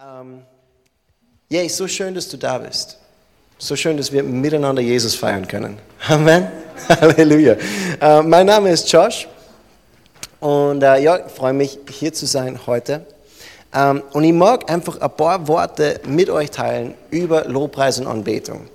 Ähm, 0.00 0.42
yeah, 1.50 1.68
so 1.68 1.88
schön, 1.88 2.14
dass 2.14 2.28
du 2.28 2.36
da 2.36 2.58
bist. 2.58 2.98
So 3.58 3.74
schön, 3.74 3.96
dass 3.96 4.12
wir 4.12 4.22
miteinander 4.22 4.80
Jesus 4.80 5.16
feiern 5.16 5.48
können. 5.48 5.80
Amen. 6.08 6.46
Halleluja. 6.88 7.56
Äh, 8.00 8.22
mein 8.22 8.46
Name 8.46 8.70
ist 8.70 8.92
Josh 8.92 9.26
und 10.38 10.84
äh, 10.84 11.02
ja, 11.02 11.26
ich 11.26 11.32
freue 11.32 11.52
mich, 11.52 11.80
hier 11.90 12.12
zu 12.12 12.26
sein 12.26 12.60
heute. 12.68 13.04
Ähm, 13.74 14.04
und 14.12 14.22
ich 14.22 14.32
mag 14.32 14.70
einfach 14.70 15.00
ein 15.00 15.10
paar 15.10 15.48
Worte 15.48 16.00
mit 16.06 16.30
euch 16.30 16.52
teilen 16.52 16.94
über 17.10 17.46
Lobpreis 17.46 17.98
und 17.98 18.06
Anbetung. 18.06 18.68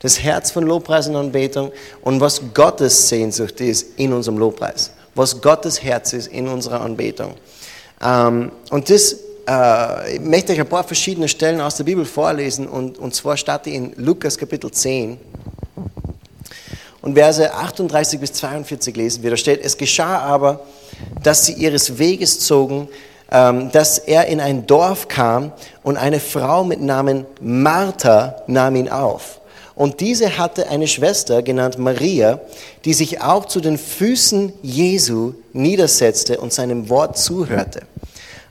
Das 0.00 0.22
Herz 0.22 0.50
von 0.50 0.64
Lobpreis 0.64 1.08
und 1.08 1.16
Anbetung 1.16 1.72
und 2.02 2.20
was 2.20 2.42
Gottes 2.52 3.08
Sehnsucht 3.08 3.62
ist 3.62 3.98
in 3.98 4.12
unserem 4.12 4.36
Lobpreis. 4.36 4.90
Was 5.14 5.40
Gottes 5.40 5.82
Herz 5.82 6.12
ist 6.12 6.26
in 6.26 6.46
unserer 6.48 6.82
Anbetung. 6.82 7.34
Ähm, 8.02 8.52
und 8.68 8.90
das 8.90 9.16
äh, 9.48 10.16
ich 10.16 10.20
möchte 10.20 10.52
euch 10.52 10.60
ein 10.60 10.68
paar 10.68 10.84
verschiedene 10.84 11.28
Stellen 11.28 11.60
aus 11.60 11.76
der 11.76 11.84
Bibel 11.84 12.04
vorlesen 12.04 12.66
und, 12.66 12.98
und 12.98 13.14
zwar 13.14 13.36
starte 13.36 13.70
ich 13.70 13.76
in 13.76 13.92
Lukas 13.96 14.36
Kapitel 14.36 14.70
10 14.70 15.18
und 17.06 17.14
Verse 17.14 17.54
38 17.54 18.18
bis 18.18 18.32
42 18.32 18.96
lesen 18.96 19.22
wir. 19.22 19.30
Da 19.30 19.36
steht, 19.36 19.64
es 19.64 19.78
geschah 19.78 20.18
aber, 20.18 20.60
dass 21.22 21.46
sie 21.46 21.52
ihres 21.52 21.98
Weges 21.98 22.40
zogen, 22.40 22.88
ähm, 23.30 23.70
dass 23.70 23.98
er 23.98 24.26
in 24.26 24.40
ein 24.40 24.66
Dorf 24.66 25.06
kam 25.06 25.52
und 25.84 25.96
eine 25.96 26.18
Frau 26.18 26.64
mit 26.64 26.80
Namen 26.80 27.24
Martha 27.40 28.42
nahm 28.48 28.74
ihn 28.74 28.88
auf. 28.88 29.40
Und 29.76 30.00
diese 30.00 30.36
hatte 30.36 30.68
eine 30.68 30.88
Schwester 30.88 31.42
genannt 31.42 31.78
Maria, 31.78 32.40
die 32.84 32.94
sich 32.94 33.20
auch 33.20 33.44
zu 33.44 33.60
den 33.60 33.78
Füßen 33.78 34.52
Jesu 34.62 35.34
niedersetzte 35.52 36.40
und 36.40 36.52
seinem 36.52 36.88
Wort 36.88 37.18
zuhörte. 37.18 37.82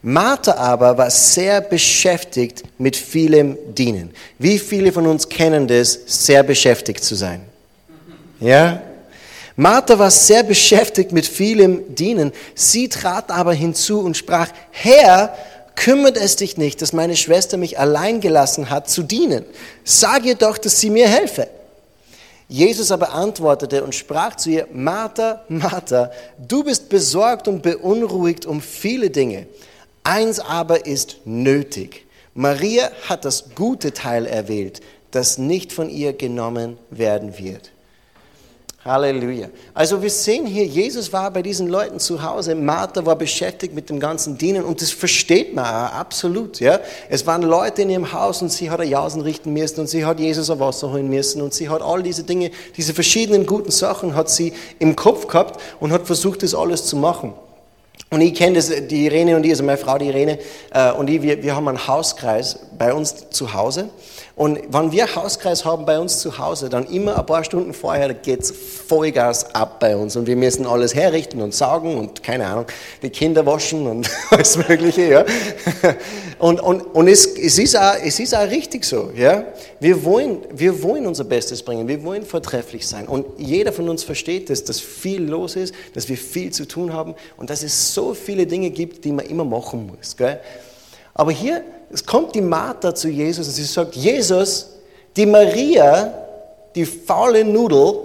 Martha 0.07 0.53
aber 0.57 0.99
war 0.99 1.09
sehr 1.09 1.61
beschäftigt 1.61 2.61
mit 2.77 2.95
vielem 2.95 3.57
Dienen. 3.73 4.11
Wie 4.37 4.59
viele 4.59 4.91
von 4.91 5.07
uns 5.07 5.27
kennen 5.27 5.67
das, 5.67 5.97
sehr 6.05 6.43
beschäftigt 6.43 7.03
zu 7.03 7.15
sein? 7.15 7.41
Ja? 8.39 8.83
Martha 9.55 9.97
war 9.97 10.11
sehr 10.11 10.43
beschäftigt 10.43 11.11
mit 11.11 11.25
vielem 11.25 11.95
Dienen. 11.95 12.33
Sie 12.53 12.87
trat 12.87 13.31
aber 13.31 13.53
hinzu 13.53 14.01
und 14.01 14.15
sprach, 14.15 14.49
Herr, 14.69 15.35
kümmert 15.73 16.17
es 16.17 16.35
dich 16.35 16.55
nicht, 16.55 16.83
dass 16.83 16.93
meine 16.93 17.15
Schwester 17.15 17.57
mich 17.57 17.79
allein 17.79 18.21
gelassen 18.21 18.69
hat 18.69 18.87
zu 18.87 19.01
dienen. 19.01 19.43
Sag 19.83 20.23
ihr 20.25 20.35
doch, 20.35 20.59
dass 20.59 20.79
sie 20.79 20.91
mir 20.91 21.07
helfe. 21.07 21.47
Jesus 22.47 22.91
aber 22.91 23.11
antwortete 23.11 23.83
und 23.83 23.95
sprach 23.95 24.35
zu 24.35 24.51
ihr, 24.51 24.67
Martha, 24.71 25.41
Martha, 25.47 26.11
du 26.37 26.63
bist 26.63 26.89
besorgt 26.89 27.47
und 27.47 27.63
beunruhigt 27.63 28.45
um 28.45 28.61
viele 28.61 29.09
Dinge 29.09 29.47
Eins 30.05 30.39
aber 30.39 30.85
ist 30.85 31.17
nötig. 31.25 32.05
Maria 32.35 32.91
hat 33.09 33.25
das 33.25 33.55
gute 33.55 33.91
Teil 33.91 34.27
erwählt, 34.27 34.81
das 35.09 35.39
nicht 35.39 35.73
von 35.73 35.89
ihr 35.89 36.13
genommen 36.13 36.77
werden 36.91 37.39
wird. 37.39 37.71
Halleluja. 38.85 39.47
Also 39.73 40.03
wir 40.03 40.11
sehen 40.11 40.45
hier, 40.45 40.63
Jesus 40.63 41.11
war 41.11 41.31
bei 41.31 41.41
diesen 41.41 41.69
Leuten 41.69 41.99
zu 41.99 42.21
Hause, 42.21 42.53
Martha 42.53 43.03
war 43.03 43.15
beschäftigt 43.15 43.73
mit 43.73 43.89
dem 43.89 43.99
ganzen 43.99 44.37
Dienen 44.37 44.63
und 44.63 44.79
das 44.79 44.91
versteht 44.91 45.55
man 45.55 45.65
absolut. 45.65 46.59
Ja? 46.59 46.79
Es 47.09 47.25
waren 47.25 47.41
Leute 47.41 47.81
in 47.81 47.89
ihrem 47.89 48.13
Haus 48.13 48.43
und 48.43 48.51
sie 48.51 48.69
hat 48.69 48.79
ein 48.79 48.87
Jausen 48.87 49.21
richten 49.21 49.53
müssen 49.53 49.79
und 49.79 49.87
sie 49.87 50.05
hat 50.05 50.19
Jesus 50.19 50.51
ein 50.51 50.59
Wasser 50.59 50.91
holen 50.91 51.09
müssen 51.09 51.41
und 51.41 51.51
sie 51.51 51.67
hat 51.67 51.81
all 51.81 52.03
diese 52.03 52.25
Dinge, 52.25 52.51
diese 52.77 52.93
verschiedenen 52.93 53.47
guten 53.47 53.71
Sachen 53.71 54.13
hat 54.13 54.29
sie 54.29 54.53
im 54.77 54.95
Kopf 54.95 55.25
gehabt 55.25 55.59
und 55.79 55.91
hat 55.91 56.05
versucht, 56.05 56.43
das 56.43 56.53
alles 56.53 56.85
zu 56.85 56.95
machen. 56.95 57.33
Und 58.11 58.21
ich 58.21 58.35
kenne 58.35 58.55
das, 58.55 58.71
die 58.87 59.07
Irene 59.07 59.35
und 59.35 59.43
ich, 59.45 59.51
also 59.51 59.63
meine 59.63 59.77
Frau, 59.77 59.97
die 59.97 60.07
Irene, 60.07 60.37
äh, 60.73 60.91
und 60.91 61.09
ich, 61.09 61.21
wir, 61.21 61.41
wir 61.41 61.55
haben 61.55 61.67
einen 61.67 61.87
Hauskreis 61.87 62.59
bei 62.77 62.93
uns 62.93 63.29
zu 63.31 63.53
Hause. 63.53 63.89
Und 64.35 64.59
wenn 64.67 64.91
wir 64.91 65.15
Hauskreis 65.15 65.63
haben 65.63 65.85
bei 65.85 65.97
uns 65.97 66.19
zu 66.19 66.37
Hause, 66.37 66.67
dann 66.67 66.85
immer 66.87 67.17
ein 67.17 67.25
paar 67.25 67.45
Stunden 67.45 67.73
vorher 67.73 68.13
geht's 68.13 68.51
Vollgas 68.51 69.55
ab 69.55 69.79
bei 69.79 69.95
uns. 69.95 70.17
Und 70.17 70.27
wir 70.27 70.35
müssen 70.35 70.65
alles 70.65 70.93
herrichten 70.93 71.41
und 71.41 71.53
saugen 71.53 71.97
und 71.97 72.21
keine 72.21 72.45
Ahnung, 72.45 72.65
die 73.01 73.09
Kinder 73.09 73.45
waschen 73.45 73.87
und 73.87 74.09
alles 74.29 74.57
Mögliche. 74.57 75.09
Ja. 75.09 75.25
Und, 76.37 76.59
und, 76.59 76.81
und 76.81 77.07
es, 77.07 77.27
es, 77.27 77.57
ist 77.57 77.77
auch, 77.77 77.95
es 78.03 78.19
ist 78.19 78.35
auch 78.35 78.49
richtig 78.49 78.83
so. 78.83 79.09
Ja. 79.15 79.45
Wir, 79.79 80.03
wollen, 80.03 80.39
wir 80.51 80.83
wollen 80.83 81.07
unser 81.07 81.23
Bestes 81.23 81.63
bringen, 81.63 81.87
wir 81.87 82.03
wollen 82.03 82.25
vortrefflich 82.25 82.85
sein. 82.85 83.07
Und 83.07 83.25
jeder 83.37 83.71
von 83.71 83.87
uns 83.87 84.03
versteht 84.03 84.49
das, 84.49 84.65
dass 84.65 84.81
viel 84.81 85.23
los 85.23 85.55
ist, 85.55 85.73
dass 85.93 86.09
wir 86.09 86.17
viel 86.17 86.51
zu 86.51 86.67
tun 86.67 86.91
haben 86.91 87.15
und 87.37 87.49
dass 87.49 87.63
es 87.63 87.93
so 87.95 88.13
viele 88.13 88.45
Dinge 88.45 88.69
gibt, 88.69 89.03
die 89.03 89.11
man 89.11 89.25
immer 89.25 89.45
machen 89.45 89.87
muss. 89.87 90.15
Gell? 90.15 90.39
Aber 91.13 91.31
hier 91.31 91.63
es 91.91 92.05
kommt 92.05 92.35
die 92.35 92.41
Martha 92.41 92.93
zu 92.93 93.07
Jesus 93.07 93.47
und 93.47 93.53
sie 93.53 93.63
sagt, 93.63 93.95
Jesus, 93.95 94.67
die 95.15 95.25
Maria, 95.25 96.13
die 96.75 96.85
faule 96.85 97.43
Nudel, 97.43 97.99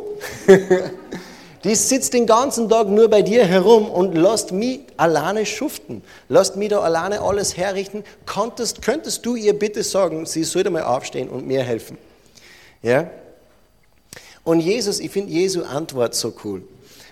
die 1.64 1.74
sitzt 1.74 2.12
den 2.14 2.26
ganzen 2.26 2.68
Tag 2.68 2.88
nur 2.88 3.08
bei 3.08 3.22
dir 3.22 3.44
herum 3.44 3.90
und 3.90 4.14
lässt 4.14 4.52
mich 4.52 4.80
alleine 4.96 5.44
schuften, 5.46 6.02
lässt 6.28 6.56
mich 6.56 6.68
da 6.68 6.80
alleine 6.80 7.20
alles 7.20 7.56
herrichten. 7.56 8.04
Konntest, 8.26 8.82
könntest 8.82 9.24
du 9.26 9.34
ihr 9.34 9.58
bitte 9.58 9.82
sagen, 9.82 10.26
sie 10.26 10.44
sollte 10.44 10.70
mal 10.70 10.84
aufstehen 10.84 11.28
und 11.28 11.46
mir 11.46 11.62
helfen? 11.62 11.98
Ja? 12.82 13.10
Und 14.44 14.60
Jesus, 14.60 15.00
ich 15.00 15.10
finde 15.10 15.32
Jesu 15.32 15.62
Antwort 15.64 16.14
so 16.14 16.32
cool, 16.44 16.62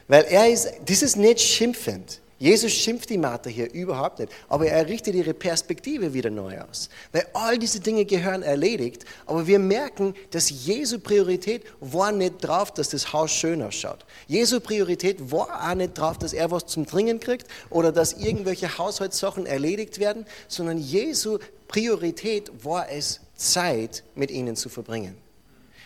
weil 0.07 0.25
er 0.31 0.49
ist, 0.49 0.71
das 0.87 1.03
ist 1.03 1.17
nicht 1.17 1.41
schimpfend. 1.41 2.21
Jesus 2.39 2.73
schimpft 2.73 3.11
die 3.11 3.19
Martha 3.19 3.51
hier 3.51 3.73
überhaupt 3.73 4.21
nicht, 4.21 4.33
aber 4.49 4.67
er 4.67 4.87
richtet 4.87 5.17
ihre 5.17 5.35
Perspektive 5.35 6.15
wieder 6.15 6.31
neu 6.31 6.61
aus. 6.61 6.89
Weil 7.11 7.27
all 7.33 7.59
diese 7.59 7.81
Dinge 7.81 8.05
gehören 8.05 8.43
erledigt, 8.43 9.05
aber 9.27 9.49
wir 9.49 9.59
merken, 9.59 10.15
dass 10.31 10.49
Jesu 10.49 11.01
Priorität 11.01 11.65
war 11.81 12.13
nicht 12.13 12.37
drauf, 12.39 12.73
dass 12.73 12.91
das 12.91 13.13
Haus 13.13 13.33
schön 13.33 13.61
ausschaut. 13.61 14.07
Jesu 14.29 14.61
Priorität 14.61 15.33
war 15.33 15.69
auch 15.69 15.75
nicht 15.75 15.99
drauf, 15.99 16.17
dass 16.17 16.33
er 16.33 16.51
was 16.53 16.67
zum 16.67 16.87
Trinken 16.87 17.19
kriegt 17.19 17.49
oder 17.71 17.91
dass 17.91 18.13
irgendwelche 18.13 18.79
Haushaltssachen 18.79 19.45
erledigt 19.45 19.99
werden, 19.99 20.25
sondern 20.47 20.79
Jesu 20.79 21.39
Priorität 21.67 22.65
war 22.65 22.89
es, 22.89 23.21
Zeit 23.35 24.03
mit 24.15 24.31
ihnen 24.31 24.57
zu 24.57 24.69
verbringen. 24.69 25.17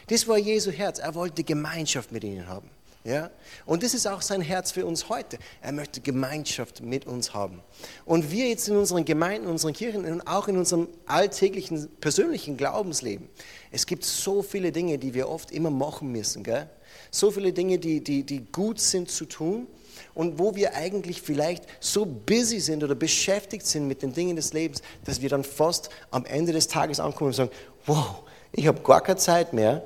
Das 0.08 0.26
war 0.26 0.38
Jesu 0.38 0.70
Herz. 0.70 0.98
Er 0.98 1.14
wollte 1.14 1.44
Gemeinschaft 1.44 2.12
mit 2.12 2.24
ihnen 2.24 2.46
haben. 2.46 2.68
Ja? 3.04 3.30
Und 3.66 3.82
das 3.82 3.94
ist 3.94 4.06
auch 4.06 4.22
sein 4.22 4.40
Herz 4.40 4.72
für 4.72 4.86
uns 4.86 5.08
heute. 5.08 5.38
Er 5.60 5.72
möchte 5.72 6.00
Gemeinschaft 6.00 6.82
mit 6.82 7.06
uns 7.06 7.34
haben. 7.34 7.60
Und 8.04 8.30
wir 8.30 8.48
jetzt 8.48 8.68
in 8.68 8.76
unseren 8.76 9.04
Gemeinden, 9.04 9.46
in 9.46 9.52
unseren 9.52 9.72
Kirchen 9.72 10.04
und 10.04 10.26
auch 10.26 10.48
in 10.48 10.56
unserem 10.56 10.88
alltäglichen 11.06 11.88
persönlichen 12.00 12.56
Glaubensleben, 12.56 13.28
es 13.70 13.86
gibt 13.86 14.04
so 14.04 14.42
viele 14.42 14.70
Dinge, 14.70 14.98
die 14.98 15.14
wir 15.14 15.28
oft 15.28 15.50
immer 15.50 15.70
machen 15.70 16.12
müssen. 16.12 16.44
Gell? 16.44 16.68
So 17.10 17.30
viele 17.30 17.52
Dinge, 17.52 17.78
die, 17.78 18.02
die, 18.04 18.22
die 18.22 18.44
gut 18.52 18.78
sind 18.78 19.10
zu 19.10 19.24
tun 19.24 19.66
und 20.14 20.38
wo 20.38 20.54
wir 20.54 20.74
eigentlich 20.74 21.22
vielleicht 21.22 21.64
so 21.80 22.04
busy 22.04 22.60
sind 22.60 22.84
oder 22.84 22.94
beschäftigt 22.94 23.66
sind 23.66 23.88
mit 23.88 24.02
den 24.02 24.12
Dingen 24.12 24.36
des 24.36 24.52
Lebens, 24.52 24.82
dass 25.04 25.20
wir 25.20 25.28
dann 25.28 25.44
fast 25.44 25.90
am 26.10 26.24
Ende 26.24 26.52
des 26.52 26.68
Tages 26.68 27.00
ankommen 27.00 27.28
und 27.28 27.34
sagen, 27.34 27.50
wow, 27.86 28.22
ich 28.52 28.66
habe 28.66 28.80
gar 28.82 29.00
keine 29.00 29.18
Zeit 29.18 29.52
mehr, 29.52 29.82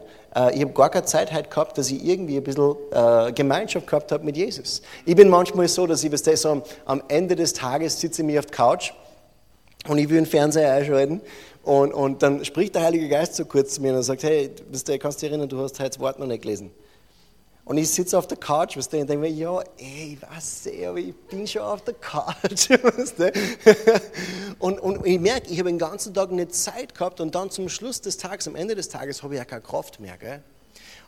ich 0.54 0.60
habe 0.60 0.72
gar 0.72 0.90
keine 0.90 1.06
Zeit 1.06 1.32
halt 1.32 1.50
gehabt, 1.50 1.78
dass 1.78 1.90
ich 1.90 2.04
irgendwie 2.04 2.36
ein 2.36 2.44
bisschen 2.44 2.76
äh, 2.92 3.32
Gemeinschaft 3.32 3.86
gehabt 3.86 4.12
habe 4.12 4.24
mit 4.24 4.36
Jesus. 4.36 4.82
Ich 5.06 5.16
bin 5.16 5.28
manchmal 5.28 5.66
so, 5.68 5.86
dass 5.86 6.04
ich 6.04 6.12
was 6.12 6.22
das 6.22 6.42
so 6.42 6.62
am, 6.84 7.02
Ende 7.08 7.36
des 7.36 7.54
Tages 7.54 8.00
sitze 8.00 8.22
ich 8.22 8.26
mir 8.26 8.40
auf 8.40 8.46
der 8.46 8.54
Couch 8.54 8.92
und 9.88 9.98
ich 9.98 10.08
will 10.08 10.16
den 10.16 10.26
Fernseher 10.26 10.72
einschalten 10.74 11.22
und, 11.62 11.92
und 11.92 12.22
dann 12.22 12.44
spricht 12.44 12.74
der 12.74 12.82
Heilige 12.82 13.08
Geist 13.08 13.34
so 13.34 13.44
kurz 13.44 13.74
zu 13.74 13.82
mir 13.82 13.94
und 13.94 14.02
sagt, 14.02 14.22
hey, 14.24 14.50
du, 14.50 14.98
kannst 14.98 15.22
dich 15.22 15.30
erinnern, 15.30 15.48
du 15.48 15.58
hast 15.58 15.80
heute 15.80 15.90
das 15.90 16.00
Wort 16.00 16.18
noch 16.18 16.26
nicht 16.26 16.42
gelesen. 16.42 16.70
Und 17.66 17.78
ich 17.78 17.90
sitze 17.90 18.16
auf 18.16 18.28
der 18.28 18.38
Couch 18.38 18.76
weißt 18.76 18.92
du, 18.92 19.00
und 19.00 19.10
denke 19.10 19.22
mir, 19.22 19.30
ja, 19.30 19.58
ey, 19.76 20.12
ich 20.12 20.22
weiß 20.22 20.68
aber 20.86 20.98
ich 20.98 21.16
bin 21.16 21.48
schon 21.48 21.62
auf 21.62 21.82
der 21.82 21.94
Couch. 21.94 22.70
Und, 24.60 24.80
und 24.80 25.04
ich 25.04 25.20
merke, 25.20 25.50
ich 25.50 25.58
habe 25.58 25.68
den 25.68 25.78
ganzen 25.78 26.14
Tag 26.14 26.30
nicht 26.30 26.54
Zeit 26.54 26.94
gehabt 26.94 27.20
und 27.20 27.34
dann 27.34 27.50
zum 27.50 27.68
Schluss 27.68 28.00
des 28.00 28.16
Tages, 28.16 28.48
am 28.48 28.56
Ende 28.56 28.74
des 28.74 28.88
Tages, 28.88 29.22
habe 29.22 29.34
ich 29.34 29.38
ja 29.38 29.44
keine 29.44 29.60
Kraft 29.60 30.00
mehr. 30.00 30.16
Gell? 30.16 30.42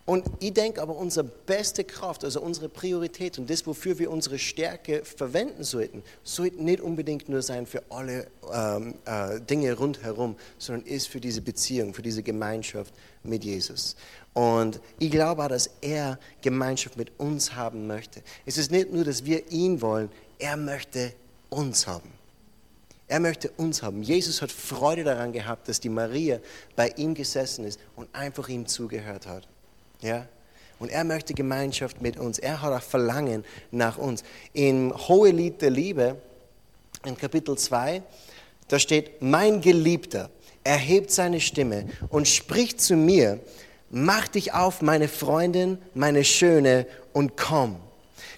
Und 0.08 0.24
ich 0.40 0.54
denke 0.54 0.80
aber, 0.80 0.96
unsere 0.96 1.24
beste 1.24 1.84
Kraft, 1.84 2.24
also 2.24 2.40
unsere 2.40 2.70
Priorität 2.70 3.38
und 3.38 3.50
das, 3.50 3.66
wofür 3.66 3.98
wir 3.98 4.10
unsere 4.10 4.38
Stärke 4.38 5.04
verwenden 5.04 5.64
sollten, 5.64 6.02
sollte 6.24 6.64
nicht 6.64 6.80
unbedingt 6.80 7.28
nur 7.28 7.42
sein 7.42 7.66
für 7.66 7.82
alle 7.90 8.26
ähm, 8.50 8.94
äh, 9.04 9.38
Dinge 9.38 9.74
rundherum, 9.74 10.36
sondern 10.56 10.86
ist 10.86 11.08
für 11.08 11.20
diese 11.20 11.42
Beziehung, 11.42 11.92
für 11.92 12.00
diese 12.00 12.22
Gemeinschaft 12.22 12.94
mit 13.22 13.44
Jesus. 13.44 13.96
Und 14.32 14.80
ich 14.98 15.10
glaube 15.10 15.44
auch, 15.44 15.48
dass 15.48 15.68
er 15.82 16.18
Gemeinschaft 16.40 16.96
mit 16.96 17.12
uns 17.20 17.54
haben 17.54 17.86
möchte. 17.86 18.22
Es 18.46 18.56
ist 18.56 18.70
nicht 18.70 18.90
nur, 18.90 19.04
dass 19.04 19.26
wir 19.26 19.52
ihn 19.52 19.82
wollen, 19.82 20.08
er 20.38 20.56
möchte 20.56 21.12
uns 21.50 21.86
haben. 21.86 22.10
Er 23.08 23.20
möchte 23.20 23.50
uns 23.58 23.82
haben. 23.82 24.02
Jesus 24.02 24.40
hat 24.40 24.52
Freude 24.52 25.04
daran 25.04 25.32
gehabt, 25.32 25.68
dass 25.68 25.80
die 25.80 25.90
Maria 25.90 26.38
bei 26.76 26.88
ihm 26.96 27.12
gesessen 27.12 27.66
ist 27.66 27.78
und 27.94 28.08
einfach 28.14 28.48
ihm 28.48 28.66
zugehört 28.66 29.26
hat. 29.26 29.46
Ja? 30.00 30.26
Und 30.78 30.90
er 30.90 31.04
möchte 31.04 31.34
Gemeinschaft 31.34 32.00
mit 32.00 32.18
uns. 32.18 32.38
Er 32.38 32.62
hat 32.62 32.72
auch 32.72 32.82
Verlangen 32.82 33.44
nach 33.70 33.98
uns. 33.98 34.22
Im 34.52 34.92
Hohelied 35.08 35.60
der 35.60 35.70
Liebe, 35.70 36.16
in 37.04 37.16
Kapitel 37.16 37.56
2, 37.56 38.02
Da 38.68 38.78
steht, 38.78 39.22
mein 39.22 39.60
Geliebter 39.60 40.30
erhebt 40.62 41.10
seine 41.10 41.40
Stimme 41.40 41.86
und 42.10 42.28
spricht 42.28 42.80
zu 42.80 42.94
mir, 42.94 43.40
mach 43.90 44.28
dich 44.28 44.52
auf, 44.52 44.82
meine 44.82 45.08
Freundin, 45.08 45.78
meine 45.94 46.24
Schöne, 46.24 46.86
und 47.12 47.36
komm. 47.36 47.76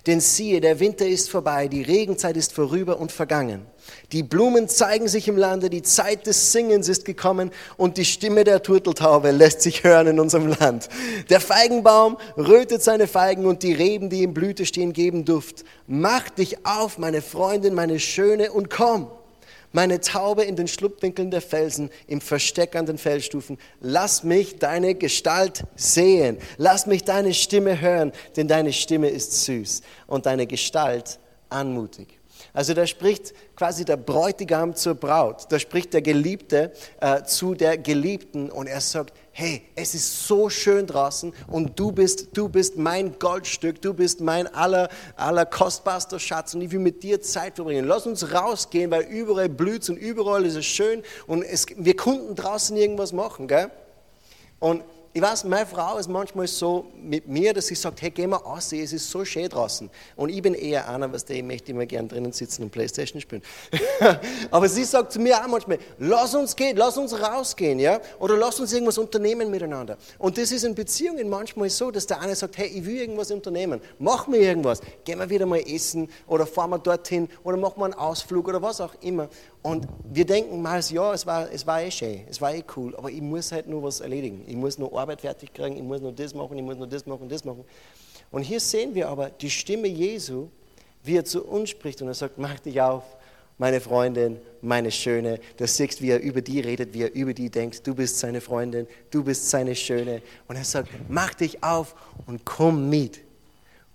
Denn 0.07 0.21
siehe, 0.21 0.61
der 0.61 0.81
Winter 0.81 1.07
ist 1.07 1.31
vorbei, 1.31 1.69
die 1.69 1.83
Regenzeit 1.83 2.37
ist 2.37 2.53
vorüber 2.53 2.99
und 2.99 3.13
vergangen. 3.13 3.67
Die 4.13 4.23
Blumen 4.23 4.69
zeigen 4.69 5.09
sich 5.09 5.29
im 5.29 5.37
Lande, 5.37 5.69
die 5.69 5.83
Zeit 5.83 6.27
des 6.27 6.53
Singens 6.53 6.89
ist 6.89 7.05
gekommen 7.05 7.51
und 7.77 7.97
die 7.97 8.05
Stimme 8.05 8.45
der 8.45 8.63
Turteltaube 8.63 9.31
lässt 9.31 9.63
sich 9.63 9.85
hören 9.85 10.07
in 10.07 10.21
unserem 10.21 10.49
Land. 10.49 10.89
Der 11.29 11.41
Feigenbaum 11.41 12.17
rötet 12.37 12.83
seine 12.83 13.07
Feigen 13.07 13.47
und 13.47 13.63
die 13.63 13.73
Reben, 13.73 14.11
die 14.11 14.23
in 14.23 14.35
Blüte 14.35 14.65
stehen, 14.65 14.93
geben 14.93 15.25
Duft. 15.25 15.65
Mach 15.87 16.29
dich 16.31 16.65
auf, 16.65 16.99
meine 16.99 17.23
Freundin, 17.23 17.75
meine 17.75 17.99
Schöne, 17.99 18.53
und 18.53 18.71
komm 18.71 19.11
meine 19.73 20.01
Taube 20.01 20.45
in 20.45 20.57
den 20.57 20.69
Schlupfwinkeln 20.69 21.31
der 21.31 21.43
Felsen, 21.43 21.91
im 22.07 22.21
Versteck 22.21 22.77
an 22.77 22.87
den 22.87 22.99
Felsstufen. 22.99 23.59
Lass 23.81 24.25
mich 24.25 24.59
deine 24.59 24.95
Gestalt 24.95 25.65
sehen. 25.77 26.39
Lass 26.57 26.87
mich 26.87 27.05
deine 27.05 27.35
Stimme 27.35 27.81
hören, 27.81 28.13
denn 28.37 28.49
deine 28.49 28.73
Stimme 28.73 29.09
ist 29.09 29.45
süß 29.45 29.83
und 30.07 30.27
deine 30.27 30.47
Gestalt 30.47 31.19
anmutig. 31.49 32.21
Also 32.53 32.75
da 32.75 32.87
spricht 32.87 33.35
quasi 33.55 33.85
der 33.85 33.97
Bräutigam 33.97 34.75
zur 34.75 34.95
Braut, 34.95 35.47
da 35.51 35.59
spricht 35.59 35.93
der 35.93 36.03
Geliebte 36.03 36.73
äh, 37.01 37.23
zu 37.23 37.55
der 37.55 37.79
Geliebten 37.79 38.51
und 38.51 38.67
er 38.67 38.81
sagt, 38.81 39.15
hey, 39.41 39.63
es 39.75 39.95
ist 39.95 40.27
so 40.27 40.51
schön 40.51 40.87
draußen 40.87 41.33
und 41.47 41.79
du 41.79 41.93
bist, 41.93 42.37
du 42.37 42.51
bist 42.51 42.77
mein 42.77 43.19
Goldstück, 43.19 43.81
du 43.81 43.95
bist 43.95 44.21
mein 44.21 44.47
aller, 44.55 44.91
aller 45.17 45.47
kostbarster 45.47 46.19
Schatz 46.19 46.53
und 46.53 46.61
ich 46.61 46.71
will 46.73 46.79
mit 46.79 47.03
dir 47.03 47.23
Zeit 47.23 47.55
verbringen. 47.57 47.87
Lass 47.87 48.07
uns 48.07 48.35
rausgehen, 48.35 48.91
weil 48.91 49.05
überall 49.05 49.49
blüht 49.49 49.89
und 49.89 49.97
überall 49.97 50.45
ist 50.45 50.57
es 50.57 50.67
schön 50.67 51.03
und 51.27 51.43
es, 51.43 51.65
wir 51.75 51.97
konnten 51.97 52.35
draußen 52.35 52.77
irgendwas 52.77 53.15
machen, 53.15 53.49
gell? 53.49 53.71
Und 54.59 54.85
ich 55.13 55.21
weiß, 55.21 55.43
meine 55.45 55.67
Frau 55.67 55.99
ist 55.99 56.09
manchmal 56.09 56.47
so 56.47 56.87
mit 56.97 57.27
mir, 57.27 57.53
dass 57.53 57.67
sie 57.67 57.75
sagt, 57.75 58.01
hey, 58.01 58.11
geh 58.11 58.29
mal 58.29 58.37
aus, 58.37 58.73
es 58.73 58.93
ist 58.93 59.11
so 59.11 59.25
schön 59.25 59.49
draußen. 59.49 59.91
Und 60.15 60.29
ich 60.29 60.41
bin 60.41 60.55
eher 60.55 60.89
einer, 60.89 61.13
was 61.13 61.25
der, 61.25 61.37
ich 61.37 61.43
möchte 61.43 61.73
immer 61.73 61.85
gern 61.85 62.07
drinnen 62.07 62.31
sitzen 62.31 62.63
und 62.63 62.71
Playstation 62.71 63.21
spielen. 63.21 63.43
Aber 64.53 64.69
sie 64.69 64.85
sagt 64.85 65.13
zu 65.13 65.19
mir 65.19 65.37
auch 65.37 65.49
manchmal, 65.49 65.79
lass 65.99 66.33
uns 66.37 66.55
gehen, 66.55 66.77
lass 66.77 66.97
uns 66.97 67.13
rausgehen, 67.21 67.81
ja? 67.81 68.01
Oder 68.21 68.37
lass 68.37 68.61
uns 68.61 68.73
irgendwas 68.73 68.99
unternehmen 68.99 69.51
miteinander. 69.51 69.97
Und 70.17 70.39
das 70.39 70.53
ist 70.53 70.63
in 70.63 70.77
Beziehungen 70.77 71.29
manchmal 71.29 71.71
so, 71.71 71.91
dass 71.91 72.07
der 72.07 72.21
eine 72.21 72.37
sagt, 72.37 72.59
hey, 72.59 72.69
ich 72.69 72.87
will 72.87 72.99
irgendwas 72.99 73.33
unternehmen, 73.33 73.81
mach 73.99 74.29
mir 74.29 74.39
irgendwas, 74.39 74.81
gehen 75.05 75.19
wir 75.19 75.29
wieder 75.29 75.47
mal 75.47 75.61
essen 75.61 76.09
oder 76.29 76.47
fahren 76.47 76.71
wir 76.71 76.79
dorthin 76.79 77.29
oder 77.43 77.57
machen 77.57 77.79
wir 77.79 77.87
einen 77.87 77.95
Ausflug 77.95 78.47
oder 78.47 78.63
was 78.63 78.81
auch 78.81 78.95
immer. 79.01 79.29
Und 79.63 79.87
wir 80.05 80.25
denken 80.25 80.63
mal, 80.63 80.81
ja, 80.81 81.13
es 81.13 81.27
war, 81.27 81.51
es 81.53 81.67
war 81.67 81.83
eh 81.83 81.91
schön, 81.91 82.23
es 82.31 82.41
war 82.41 82.55
eh 82.55 82.65
cool, 82.77 82.97
aber 82.97 83.11
ich 83.11 83.21
muss 83.21 83.53
halt 83.53 83.69
nur 83.69 83.83
was 83.83 84.01
erledigen. 84.01 84.43
Ich 84.47 84.57
muss 84.57 84.79
nur 84.79 84.91
Arbeit 85.01 85.21
fertig 85.21 85.53
kriegen, 85.53 85.77
ich 85.77 85.83
muss 85.83 86.01
nur 86.01 86.13
das 86.13 86.35
machen, 86.35 86.57
ich 86.57 86.65
muss 86.65 86.77
nur 86.77 86.87
das 86.87 87.07
machen, 87.07 87.29
das 87.29 87.45
machen. 87.45 87.65
Und 88.31 88.43
hier 88.43 88.61
sehen 88.61 88.95
wir 88.95 89.09
aber 89.09 89.31
die 89.31 89.51
Stimme 89.51 89.89
Jesu, 89.89 90.49
wie 91.03 91.17
er 91.17 91.25
zu 91.25 91.45
uns 91.45 91.71
spricht 91.71 92.01
und 92.03 92.09
er 92.09 92.15
sagt, 92.15 92.39
mach 92.39 92.59
dich 92.61 92.81
auf, 92.81 93.03
meine 93.59 93.81
Freundin, 93.81 94.39
meine 94.63 94.91
Schöne. 94.91 95.39
Du 95.59 95.67
siehst, 95.67 96.01
wie 96.01 96.11
er 96.11 96.21
über 96.21 96.41
die 96.41 96.61
redet, 96.61 96.95
wie 96.95 97.03
er 97.03 97.13
über 97.13 97.35
die 97.35 97.51
denkt. 97.51 97.87
Du 97.87 97.95
bist 97.95 98.19
seine 98.19 98.41
Freundin, 98.41 98.87
du 99.11 99.23
bist 99.23 99.51
seine 99.51 99.75
Schöne. 99.75 100.23
Und 100.49 100.57
er 100.57 100.65
sagt, 100.65 100.89
mach 101.09 101.35
dich 101.35 101.63
auf 101.63 101.95
und 102.27 102.47
komm 102.47 102.89
mit 102.89 103.21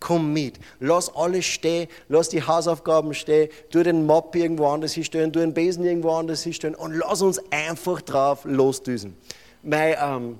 komm 0.05 0.33
mit. 0.33 0.59
Lass 0.79 1.13
alles 1.15 1.45
stehen, 1.45 1.87
lass 2.09 2.29
die 2.29 2.43
Hausaufgaben 2.43 3.13
stehen, 3.15 3.49
tu 3.71 3.81
den 3.81 4.05
Mob 4.05 4.35
irgendwo 4.35 4.67
anders 4.67 4.93
hinstellen, 4.93 5.33
tu 5.33 5.39
den 5.39 5.53
Besen 5.53 5.83
irgendwo 5.83 6.11
anders 6.11 6.43
hinstellen 6.43 6.75
und 6.75 6.93
lass 6.93 7.23
uns 7.23 7.41
einfach 7.51 8.01
drauf 8.01 8.45
losdüsen. 8.45 9.17
Mein, 9.63 9.95
ähm, 9.99 10.39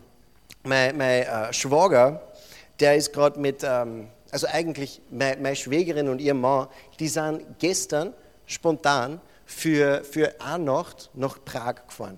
mein, 0.65 0.97
mein 0.97 1.23
äh, 1.23 1.53
Schwager, 1.53 2.21
der 2.79 2.95
ist 2.95 3.13
gerade 3.13 3.39
mit, 3.39 3.63
ähm, 3.63 4.07
also 4.31 4.47
eigentlich 4.47 5.01
meine, 5.09 5.41
meine 5.41 5.56
Schwägerin 5.56 6.09
und 6.09 6.19
ihr 6.19 6.33
Mann, 6.33 6.67
die 7.00 7.07
sind 7.07 7.44
gestern 7.59 8.13
spontan 8.45 9.21
für, 9.45 10.03
für 10.03 10.33
eine 10.39 10.63
Nacht 10.63 11.09
nach 11.13 11.38
Prag 11.44 11.88
gefahren. 11.88 12.17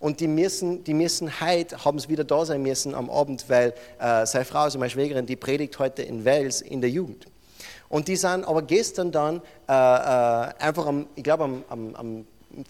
Und 0.00 0.20
die 0.20 0.28
müssen, 0.28 0.84
die 0.84 0.94
müssen 0.94 1.40
heute, 1.40 1.84
haben 1.84 1.98
sie 1.98 2.08
wieder 2.08 2.24
da 2.24 2.44
sein 2.44 2.62
müssen 2.62 2.94
am 2.94 3.10
Abend, 3.10 3.48
weil 3.48 3.74
äh, 3.98 4.24
seine 4.26 4.44
Frau, 4.44 4.60
also 4.60 4.78
meine 4.78 4.90
Schwägerin, 4.90 5.26
die 5.26 5.36
predigt 5.36 5.78
heute 5.78 6.02
in 6.02 6.24
Wales 6.24 6.60
in 6.60 6.80
der 6.80 6.90
Jugend. 6.90 7.26
Und 7.88 8.06
die 8.06 8.16
sind 8.16 8.44
aber 8.44 8.62
gestern 8.62 9.10
dann 9.10 9.42
äh, 9.68 9.72
äh, 9.72 10.52
einfach, 10.58 10.86
am, 10.86 11.06
ich 11.16 11.24
glaube 11.24 11.44
am, 11.44 11.64
am, 11.68 11.94
am 11.96 12.26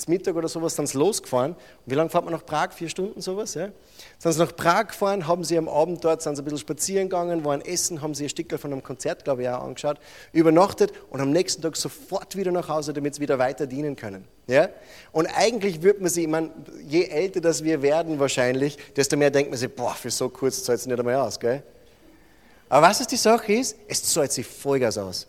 Mittag 0.07 0.35
oder 0.35 0.49
sowas, 0.49 0.75
sind 0.75 0.89
sie 0.89 0.99
losgefahren. 0.99 1.53
Und 1.53 1.59
wie 1.87 1.95
lange 1.95 2.11
fährt 2.11 2.25
man 2.25 2.35
nach 2.35 2.45
Prag? 2.45 2.73
Vier 2.73 2.89
Stunden 2.89 3.21
sowas, 3.21 3.55
ja? 3.55 3.69
Sind 4.19 4.33
sie 4.33 4.39
nach 4.39 4.55
Prag 4.55 4.89
gefahren, 4.89 5.27
haben 5.27 5.45
sie 5.45 5.57
am 5.57 5.69
Abend 5.69 6.05
dort, 6.05 6.21
sind 6.21 6.35
sie 6.37 6.43
ein 6.43 6.45
bisschen 6.45 6.59
spazieren 6.59 7.09
gegangen, 7.09 7.45
waren 7.45 7.61
essen, 7.61 8.03
haben 8.03 8.15
sie 8.15 8.25
ein 8.25 8.29
Stück 8.29 8.53
von 8.59 8.73
einem 8.73 8.83
Konzert, 8.83 9.25
glaube 9.25 9.43
ich, 9.43 9.49
auch 9.49 9.63
angeschaut, 9.63 9.99
übernachtet 10.33 10.93
und 11.11 11.21
am 11.21 11.31
nächsten 11.31 11.63
Tag 11.63 11.77
sofort 11.77 12.37
wieder 12.37 12.51
nach 12.51 12.69
Hause, 12.69 12.93
damit 12.93 13.15
sie 13.15 13.21
wieder 13.21 13.39
weiter 13.39 13.67
dienen 13.67 13.95
können. 13.95 14.25
Ja? 14.49 14.69
Und 15.13 15.27
eigentlich 15.27 15.83
wird 15.83 16.01
man 16.01 16.11
sich, 16.11 16.25
ich 16.25 16.31
meine, 16.31 16.51
je 16.87 17.05
älter 17.05 17.41
das 17.41 17.63
wir 17.63 17.81
werden 17.81 18.19
wahrscheinlich, 18.19 18.77
desto 18.97 19.17
mehr 19.17 19.31
denkt 19.31 19.51
man 19.51 19.59
sich, 19.59 19.73
boah, 19.73 19.95
für 19.95 20.11
so 20.11 20.29
kurz 20.29 20.65
zahlt 20.65 20.81
es 20.81 20.87
nicht 20.87 20.99
einmal 20.99 21.17
aus, 21.17 21.39
gell? 21.39 21.63
Aber 22.69 22.89
was 22.89 23.01
ist 23.01 23.11
die 23.13 23.17
Sache 23.17 23.53
ist, 23.55 23.77
es 23.87 24.03
zahlt 24.03 24.31
sich 24.31 24.47
Vollgas 24.47 24.99
aus. 24.99 25.27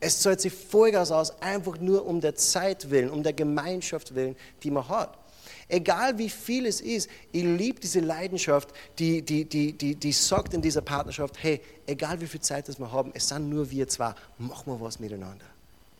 Es 0.00 0.20
zahlt 0.20 0.40
sich 0.40 0.52
Vollgas 0.52 1.10
aus, 1.10 1.40
einfach 1.40 1.78
nur 1.78 2.06
um 2.06 2.20
der 2.20 2.34
Zeit 2.34 2.90
willen, 2.90 3.10
um 3.10 3.22
der 3.22 3.32
Gemeinschaft 3.32 4.14
willen, 4.14 4.36
die 4.62 4.70
man 4.70 4.88
hat. 4.88 5.18
Egal 5.68 6.16
wie 6.18 6.28
viel 6.28 6.66
es 6.66 6.80
ist, 6.80 7.08
ich 7.32 7.42
liebe 7.42 7.80
diese 7.80 8.00
Leidenschaft, 8.00 8.68
die, 8.98 9.22
die, 9.22 9.44
die, 9.44 9.72
die, 9.72 9.96
die 9.96 10.12
sagt 10.12 10.54
in 10.54 10.62
dieser 10.62 10.82
Partnerschaft, 10.82 11.42
hey, 11.42 11.60
egal 11.86 12.20
wie 12.20 12.26
viel 12.26 12.40
Zeit 12.40 12.68
das 12.68 12.78
wir 12.78 12.90
haben, 12.92 13.10
es 13.14 13.28
sind 13.28 13.48
nur 13.48 13.68
wir 13.70 13.88
zwei, 13.88 14.14
machen 14.38 14.72
wir 14.72 14.80
was 14.80 15.00
miteinander. 15.00 15.46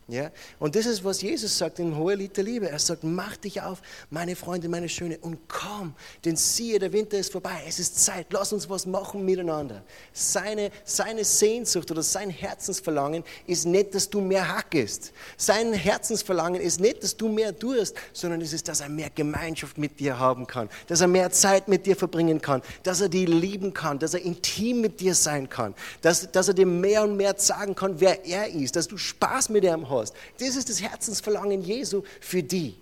Ja? 0.08 0.30
Und 0.60 0.76
das 0.76 0.86
ist, 0.86 1.02
was 1.02 1.20
Jesus 1.20 1.58
sagt 1.58 1.80
in 1.80 1.96
Hohe 1.96 2.14
Lied 2.14 2.36
der 2.36 2.44
Liebe. 2.44 2.70
Er 2.70 2.78
sagt, 2.78 3.02
mach 3.02 3.36
dich 3.36 3.60
auf, 3.60 3.82
meine 4.08 4.36
Freunde, 4.36 4.68
meine 4.68 4.88
Schöne, 4.88 5.18
und 5.18 5.48
komm, 5.48 5.94
denn 6.24 6.36
siehe, 6.36 6.78
der 6.78 6.92
Winter 6.92 7.18
ist 7.18 7.32
vorbei, 7.32 7.64
es 7.66 7.80
ist 7.80 8.04
Zeit, 8.04 8.26
lass 8.30 8.52
uns 8.52 8.70
was 8.70 8.86
machen 8.86 9.24
miteinander. 9.24 9.82
Seine, 10.12 10.70
seine 10.84 11.24
Sehnsucht 11.24 11.90
oder 11.90 12.04
sein 12.04 12.30
Herzensverlangen 12.30 13.24
ist 13.48 13.66
nicht, 13.66 13.96
dass 13.96 14.08
du 14.08 14.20
mehr 14.20 14.46
hackest. 14.56 15.12
Sein 15.36 15.72
Herzensverlangen 15.72 16.60
ist 16.60 16.78
nicht, 16.78 17.02
dass 17.02 17.16
du 17.16 17.28
mehr 17.28 17.58
tust, 17.58 17.96
sondern 18.12 18.40
es 18.40 18.52
ist, 18.52 18.68
dass 18.68 18.82
er 18.82 18.88
mehr 18.88 19.10
Gemeinschaft 19.12 19.76
mit 19.76 19.98
dir 19.98 20.20
haben 20.20 20.46
kann, 20.46 20.68
dass 20.86 21.00
er 21.00 21.08
mehr 21.08 21.32
Zeit 21.32 21.66
mit 21.66 21.84
dir 21.84 21.96
verbringen 21.96 22.40
kann, 22.40 22.62
dass 22.84 23.00
er 23.00 23.08
dich 23.08 23.26
lieben 23.26 23.74
kann, 23.74 23.98
dass 23.98 24.14
er 24.14 24.22
intim 24.22 24.82
mit 24.82 25.00
dir 25.00 25.16
sein 25.16 25.48
kann, 25.48 25.74
dass, 26.00 26.30
dass 26.30 26.46
er 26.46 26.54
dir 26.54 26.66
mehr 26.66 27.02
und 27.02 27.16
mehr 27.16 27.34
sagen 27.36 27.74
kann, 27.74 27.98
wer 27.98 28.24
er 28.24 28.48
ist, 28.48 28.76
dass 28.76 28.86
du 28.86 28.96
Spaß 28.96 29.48
mit 29.48 29.64
ihm 29.64 29.88
hast 29.88 29.95
hast. 30.00 30.14
Das 30.38 30.56
ist 30.56 30.68
das 30.68 30.80
Herzensverlangen 30.80 31.62
Jesu 31.62 32.02
für 32.20 32.42
die. 32.42 32.76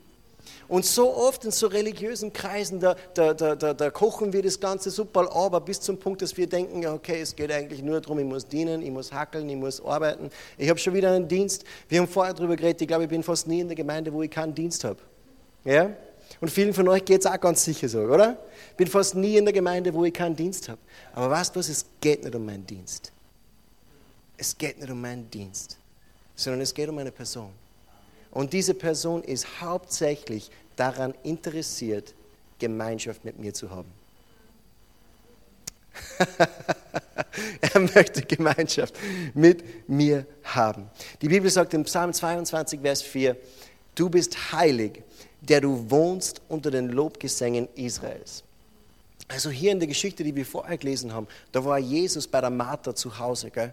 Und 0.66 0.84
so 0.84 1.14
oft 1.14 1.44
in 1.44 1.50
so 1.50 1.66
religiösen 1.66 2.32
Kreisen, 2.32 2.80
da, 2.80 2.96
da, 3.12 3.34
da, 3.34 3.54
da, 3.54 3.90
kochen 3.90 4.32
wir 4.32 4.42
das 4.42 4.58
Ganze 4.58 4.90
super 4.90 5.30
aber 5.34 5.60
bis 5.60 5.80
zum 5.80 5.98
Punkt, 5.98 6.22
dass 6.22 6.36
wir 6.36 6.46
denken, 6.46 6.86
okay, 6.86 7.20
es 7.20 7.36
geht 7.36 7.52
eigentlich 7.52 7.82
nur 7.82 8.00
darum, 8.00 8.18
ich 8.18 8.24
muss 8.24 8.46
dienen, 8.46 8.82
ich 8.82 8.90
muss 8.90 9.12
hackeln, 9.12 9.48
ich 9.48 9.56
muss 9.56 9.84
arbeiten. 9.84 10.30
Ich 10.56 10.68
habe 10.68 10.78
schon 10.78 10.94
wieder 10.94 11.12
einen 11.12 11.28
Dienst. 11.28 11.64
Wir 11.88 12.00
haben 12.00 12.08
vorher 12.08 12.32
darüber 12.32 12.56
geredet, 12.56 12.80
ich 12.80 12.88
glaube, 12.88 13.04
ich 13.04 13.10
bin 13.10 13.22
fast 13.22 13.46
nie 13.46 13.60
in 13.60 13.68
der 13.68 13.76
Gemeinde, 13.76 14.12
wo 14.12 14.22
ich 14.22 14.30
keinen 14.30 14.54
Dienst 14.54 14.84
habe. 14.84 14.98
Ja? 15.64 15.90
Und 16.40 16.50
vielen 16.50 16.72
von 16.72 16.88
euch 16.88 17.04
geht 17.04 17.20
es 17.20 17.26
auch 17.26 17.38
ganz 17.38 17.62
sicher 17.62 17.88
so, 17.88 18.00
oder? 18.00 18.38
Ich 18.70 18.76
bin 18.76 18.86
fast 18.86 19.14
nie 19.14 19.36
in 19.36 19.44
der 19.44 19.52
Gemeinde, 19.52 19.92
wo 19.92 20.04
ich 20.04 20.12
keinen 20.12 20.34
Dienst 20.34 20.68
habe. 20.68 20.80
Aber 21.12 21.30
weißt 21.30 21.54
du 21.54 21.60
was, 21.60 21.68
es 21.68 21.84
geht 22.00 22.24
nicht 22.24 22.34
um 22.34 22.44
meinen 22.44 22.66
Dienst. 22.66 23.12
Es 24.36 24.56
geht 24.56 24.80
nicht 24.80 24.90
um 24.90 25.00
meinen 25.00 25.30
Dienst 25.30 25.78
sondern 26.36 26.60
es 26.60 26.74
geht 26.74 26.88
um 26.88 26.98
eine 26.98 27.12
Person. 27.12 27.50
Und 28.30 28.52
diese 28.52 28.74
Person 28.74 29.22
ist 29.22 29.60
hauptsächlich 29.60 30.50
daran 30.76 31.14
interessiert, 31.22 32.14
Gemeinschaft 32.58 33.24
mit 33.24 33.38
mir 33.38 33.54
zu 33.54 33.70
haben. 33.70 33.90
er 37.60 37.80
möchte 37.80 38.22
Gemeinschaft 38.22 38.94
mit 39.34 39.88
mir 39.88 40.26
haben. 40.42 40.90
Die 41.22 41.28
Bibel 41.28 41.48
sagt 41.50 41.74
im 41.74 41.84
Psalm 41.84 42.12
22, 42.12 42.80
Vers 42.80 43.02
4, 43.02 43.36
du 43.94 44.10
bist 44.10 44.52
heilig, 44.52 45.02
der 45.40 45.60
du 45.60 45.90
wohnst 45.90 46.40
unter 46.48 46.70
den 46.70 46.88
Lobgesängen 46.88 47.68
Israels. 47.76 48.42
Also 49.28 49.50
hier 49.50 49.72
in 49.72 49.78
der 49.78 49.88
Geschichte, 49.88 50.24
die 50.24 50.34
wir 50.34 50.44
vorher 50.44 50.76
gelesen 50.76 51.12
haben, 51.12 51.28
da 51.52 51.64
war 51.64 51.78
Jesus 51.78 52.26
bei 52.26 52.40
der 52.40 52.50
Martha 52.50 52.94
zu 52.94 53.18
Hause. 53.18 53.50
Gell? 53.50 53.72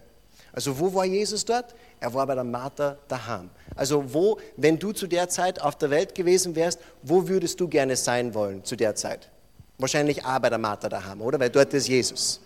Also 0.52 0.78
wo 0.78 0.92
war 0.92 1.04
Jesus 1.04 1.44
dort? 1.44 1.74
Er 1.98 2.12
war 2.12 2.26
bei 2.26 2.34
der 2.34 2.44
Martha 2.44 2.98
daheim. 3.08 3.48
Also 3.74 4.12
wo, 4.12 4.38
wenn 4.56 4.78
du 4.78 4.92
zu 4.92 5.06
der 5.06 5.28
Zeit 5.28 5.60
auf 5.60 5.76
der 5.76 5.90
Welt 5.90 6.14
gewesen 6.14 6.54
wärst, 6.54 6.78
wo 7.02 7.26
würdest 7.26 7.58
du 7.58 7.68
gerne 7.68 7.96
sein 7.96 8.34
wollen 8.34 8.62
zu 8.64 8.76
der 8.76 8.94
Zeit? 8.94 9.30
Wahrscheinlich 9.78 10.24
auch 10.24 10.38
bei 10.38 10.50
der 10.50 10.58
Martha 10.58 10.88
daheim, 10.88 11.22
oder? 11.22 11.40
Weil 11.40 11.50
dort 11.50 11.72
ist 11.72 11.88
Jesus. 11.88 12.40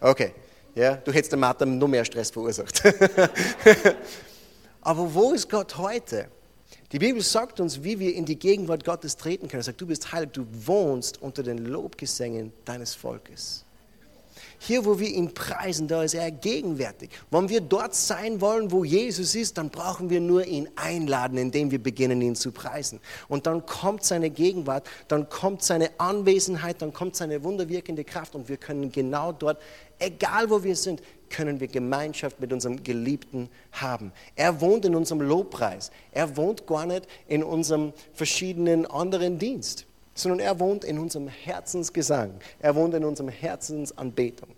Okay, 0.00 0.32
ja, 0.74 0.96
du 0.96 1.12
hättest 1.12 1.32
der 1.32 1.38
Martha 1.38 1.66
nur 1.66 1.88
mehr 1.88 2.04
Stress 2.04 2.30
verursacht. 2.30 2.82
Aber 4.80 5.14
wo 5.14 5.32
ist 5.32 5.48
Gott 5.50 5.76
heute? 5.76 6.28
Die 6.92 6.98
Bibel 6.98 7.22
sagt 7.22 7.60
uns, 7.60 7.84
wie 7.84 8.00
wir 8.00 8.14
in 8.14 8.24
die 8.24 8.38
Gegenwart 8.38 8.84
Gottes 8.84 9.16
treten 9.16 9.46
können. 9.46 9.60
Er 9.60 9.64
sagt, 9.64 9.80
du 9.80 9.86
bist 9.86 10.12
heilig, 10.12 10.30
du 10.32 10.46
wohnst 10.50 11.22
unter 11.22 11.42
den 11.42 11.58
Lobgesängen 11.58 12.52
deines 12.64 12.94
Volkes. 12.94 13.64
Hier, 14.62 14.84
wo 14.84 14.98
wir 14.98 15.08
ihn 15.08 15.32
preisen, 15.32 15.88
da 15.88 16.02
ist 16.02 16.12
er 16.12 16.30
gegenwärtig. 16.30 17.08
Wenn 17.30 17.48
wir 17.48 17.62
dort 17.62 17.94
sein 17.94 18.42
wollen, 18.42 18.70
wo 18.70 18.84
Jesus 18.84 19.34
ist, 19.34 19.56
dann 19.56 19.70
brauchen 19.70 20.10
wir 20.10 20.20
nur 20.20 20.44
ihn 20.44 20.68
einladen, 20.76 21.38
indem 21.38 21.70
wir 21.70 21.82
beginnen, 21.82 22.20
ihn 22.20 22.36
zu 22.36 22.52
preisen. 22.52 23.00
Und 23.28 23.46
dann 23.46 23.64
kommt 23.64 24.04
seine 24.04 24.28
Gegenwart, 24.28 24.86
dann 25.08 25.30
kommt 25.30 25.62
seine 25.62 25.88
Anwesenheit, 25.98 26.82
dann 26.82 26.92
kommt 26.92 27.16
seine 27.16 27.42
wunderwirkende 27.42 28.04
Kraft 28.04 28.34
und 28.34 28.50
wir 28.50 28.58
können 28.58 28.92
genau 28.92 29.32
dort, 29.32 29.62
egal 29.98 30.50
wo 30.50 30.62
wir 30.62 30.76
sind, 30.76 31.00
können 31.30 31.58
wir 31.58 31.68
Gemeinschaft 31.68 32.38
mit 32.38 32.52
unserem 32.52 32.82
Geliebten 32.82 33.48
haben. 33.72 34.12
Er 34.36 34.60
wohnt 34.60 34.84
in 34.84 34.94
unserem 34.94 35.22
Lobpreis. 35.22 35.90
Er 36.12 36.36
wohnt 36.36 36.66
gar 36.66 36.84
nicht 36.84 37.06
in 37.28 37.42
unserem 37.42 37.94
verschiedenen 38.12 38.84
anderen 38.84 39.38
Dienst 39.38 39.86
sondern 40.14 40.40
er 40.40 40.58
wohnt 40.58 40.84
in 40.84 40.98
unserem 40.98 41.28
Herzensgesang. 41.28 42.34
Er 42.58 42.74
wohnt 42.74 42.94
in 42.94 43.04
unserem 43.04 43.28
Herzensanbetung. 43.28 44.50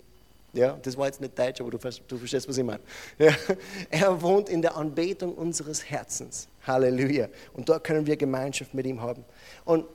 Ja, 0.54 0.78
das 0.82 0.96
war 0.98 1.06
jetzt 1.06 1.20
nicht 1.20 1.38
Deutsch, 1.38 1.60
aber 1.60 1.70
du, 1.70 1.78
du 1.78 2.18
verstehst, 2.18 2.46
was 2.46 2.58
ich 2.58 2.64
meine. 2.64 2.80
Ja, 3.18 3.34
er 3.90 4.20
wohnt 4.20 4.50
in 4.50 4.60
der 4.60 4.76
Anbetung 4.76 5.34
unseres 5.34 5.88
Herzens. 5.88 6.46
Halleluja. 6.66 7.28
Und 7.54 7.68
dort 7.68 7.84
können 7.84 8.06
wir 8.06 8.16
Gemeinschaft 8.16 8.74
mit 8.74 8.86
ihm 8.86 9.00
haben. 9.00 9.24
Und 9.64 9.86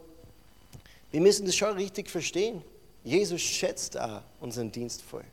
wir 1.11 1.21
müssen 1.21 1.45
das 1.45 1.55
schon 1.55 1.75
richtig 1.75 2.09
verstehen. 2.09 2.63
Jesus 3.03 3.41
schätzt 3.41 3.99
auch 3.99 4.21
unseren 4.39 4.71
Dienst 4.71 5.01
voll. 5.01 5.23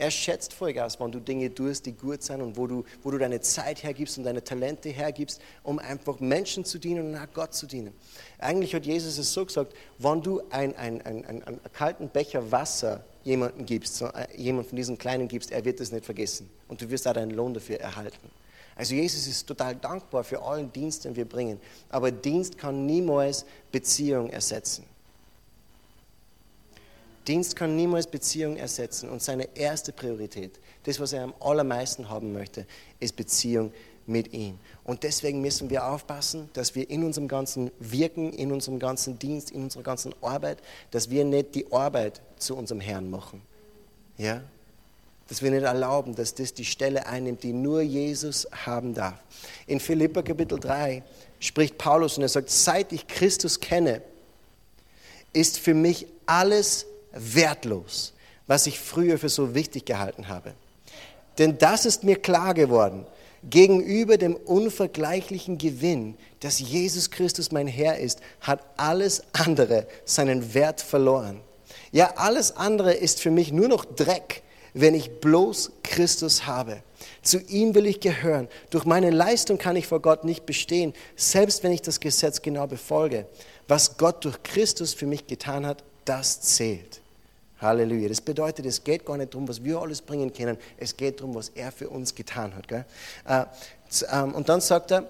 Er 0.00 0.10
schätzt 0.10 0.54
Vollgas, 0.54 0.98
wenn 0.98 1.12
du 1.12 1.20
Dinge 1.20 1.54
tust, 1.54 1.84
die 1.84 1.92
gut 1.92 2.22
sind 2.22 2.40
und 2.40 2.56
wo 2.56 2.66
du, 2.66 2.84
wo 3.02 3.10
du 3.10 3.18
deine 3.18 3.42
Zeit 3.42 3.82
hergibst 3.82 4.16
und 4.16 4.24
deine 4.24 4.42
Talente 4.42 4.88
hergibst, 4.88 5.42
um 5.62 5.78
einfach 5.78 6.20
Menschen 6.20 6.64
zu 6.64 6.78
dienen 6.78 7.10
und 7.10 7.20
auch 7.20 7.30
Gott 7.34 7.52
zu 7.52 7.66
dienen. 7.66 7.92
Eigentlich 8.38 8.74
hat 8.74 8.86
Jesus 8.86 9.18
es 9.18 9.30
so 9.30 9.44
gesagt, 9.44 9.74
wenn 9.98 10.22
du 10.22 10.40
einen 10.48 10.74
ein, 10.76 11.02
ein, 11.02 11.26
ein, 11.26 11.44
ein 11.44 11.60
kalten 11.74 12.08
Becher 12.08 12.50
Wasser 12.50 13.04
jemanden 13.24 13.66
gibst, 13.66 13.96
so, 13.96 14.06
äh, 14.06 14.26
jemand 14.38 14.68
von 14.68 14.76
diesen 14.76 14.96
Kleinen 14.96 15.28
gibst, 15.28 15.52
er 15.52 15.66
wird 15.66 15.80
das 15.80 15.92
nicht 15.92 16.06
vergessen 16.06 16.48
und 16.68 16.80
du 16.80 16.88
wirst 16.88 17.06
auch 17.06 17.12
deinen 17.12 17.32
Lohn 17.32 17.52
dafür 17.52 17.78
erhalten. 17.78 18.30
Also 18.76 18.94
Jesus 18.94 19.26
ist 19.26 19.46
total 19.46 19.76
dankbar 19.76 20.24
für 20.24 20.40
allen 20.40 20.72
Dienst, 20.72 21.04
den 21.04 21.14
wir 21.14 21.26
bringen, 21.26 21.60
aber 21.90 22.10
Dienst 22.10 22.56
kann 22.56 22.86
niemals 22.86 23.44
Beziehung 23.70 24.30
ersetzen. 24.30 24.86
Dienst 27.30 27.54
kann 27.54 27.76
niemals 27.76 28.08
Beziehung 28.08 28.56
ersetzen 28.56 29.08
und 29.08 29.22
seine 29.22 29.56
erste 29.56 29.92
Priorität, 29.92 30.58
das, 30.82 30.98
was 30.98 31.12
er 31.12 31.22
am 31.22 31.34
allermeisten 31.38 32.08
haben 32.08 32.32
möchte, 32.32 32.66
ist 32.98 33.14
Beziehung 33.14 33.72
mit 34.04 34.32
ihm. 34.32 34.58
Und 34.82 35.04
deswegen 35.04 35.40
müssen 35.40 35.70
wir 35.70 35.86
aufpassen, 35.86 36.50
dass 36.54 36.74
wir 36.74 36.90
in 36.90 37.04
unserem 37.04 37.28
ganzen 37.28 37.70
Wirken, 37.78 38.32
in 38.32 38.50
unserem 38.50 38.80
ganzen 38.80 39.16
Dienst, 39.16 39.52
in 39.52 39.62
unserer 39.62 39.84
ganzen 39.84 40.12
Arbeit, 40.20 40.58
dass 40.90 41.08
wir 41.08 41.24
nicht 41.24 41.54
die 41.54 41.70
Arbeit 41.72 42.20
zu 42.36 42.56
unserem 42.56 42.80
Herrn 42.80 43.08
machen. 43.08 43.40
Ja? 44.18 44.42
Dass 45.28 45.40
wir 45.40 45.52
nicht 45.52 45.62
erlauben, 45.62 46.16
dass 46.16 46.34
das 46.34 46.52
die 46.52 46.64
Stelle 46.64 47.06
einnimmt, 47.06 47.44
die 47.44 47.52
nur 47.52 47.80
Jesus 47.80 48.48
haben 48.66 48.92
darf. 48.92 49.22
In 49.68 49.78
Philippa 49.78 50.22
Kapitel 50.22 50.58
3 50.58 51.04
spricht 51.38 51.78
Paulus 51.78 52.16
und 52.16 52.24
er 52.24 52.28
sagt, 52.28 52.50
seit 52.50 52.92
ich 52.92 53.06
Christus 53.06 53.60
kenne, 53.60 54.02
ist 55.32 55.60
für 55.60 55.74
mich 55.74 56.08
alles 56.26 56.86
wertlos, 57.12 58.14
was 58.46 58.66
ich 58.66 58.78
früher 58.78 59.18
für 59.18 59.28
so 59.28 59.54
wichtig 59.54 59.86
gehalten 59.86 60.28
habe. 60.28 60.54
Denn 61.38 61.58
das 61.58 61.86
ist 61.86 62.04
mir 62.04 62.16
klar 62.16 62.54
geworden 62.54 63.06
gegenüber 63.48 64.18
dem 64.18 64.36
unvergleichlichen 64.36 65.58
Gewinn, 65.58 66.16
dass 66.40 66.58
Jesus 66.58 67.10
Christus 67.10 67.52
mein 67.52 67.66
Herr 67.66 67.98
ist, 67.98 68.20
hat 68.40 68.62
alles 68.76 69.22
andere 69.32 69.86
seinen 70.04 70.54
Wert 70.54 70.80
verloren. 70.80 71.40
Ja, 71.92 72.14
alles 72.16 72.56
andere 72.56 72.92
ist 72.92 73.20
für 73.20 73.30
mich 73.30 73.52
nur 73.52 73.68
noch 73.68 73.84
Dreck, 73.84 74.42
wenn 74.74 74.94
ich 74.94 75.20
bloß 75.20 75.72
Christus 75.82 76.46
habe. 76.46 76.82
Zu 77.22 77.40
ihm 77.40 77.74
will 77.74 77.86
ich 77.86 78.00
gehören. 78.00 78.48
Durch 78.70 78.84
meine 78.84 79.10
Leistung 79.10 79.58
kann 79.58 79.76
ich 79.76 79.86
vor 79.86 80.00
Gott 80.00 80.24
nicht 80.24 80.46
bestehen, 80.46 80.94
selbst 81.16 81.62
wenn 81.62 81.72
ich 81.72 81.82
das 81.82 81.98
Gesetz 81.98 82.42
genau 82.42 82.66
befolge. 82.66 83.26
Was 83.66 83.96
Gott 83.96 84.24
durch 84.24 84.42
Christus 84.42 84.94
für 84.94 85.06
mich 85.06 85.26
getan 85.26 85.66
hat, 85.66 85.82
das 86.04 86.40
zählt. 86.40 86.99
Halleluja. 87.60 88.08
Das 88.08 88.20
bedeutet, 88.20 88.66
es 88.66 88.82
geht 88.82 89.04
gar 89.04 89.16
nicht 89.16 89.34
darum, 89.34 89.48
was 89.48 89.62
wir 89.62 89.80
alles 89.80 90.00
bringen 90.00 90.32
können. 90.32 90.56
Es 90.76 90.96
geht 90.96 91.20
darum, 91.20 91.34
was 91.34 91.50
er 91.50 91.72
für 91.72 91.88
uns 91.88 92.14
getan 92.14 92.54
hat. 92.54 92.68
Gell? 92.68 92.84
Äh, 93.26 93.44
ähm, 94.12 94.34
und 94.34 94.48
dann 94.48 94.60
sagt 94.60 94.92
er, 94.92 95.08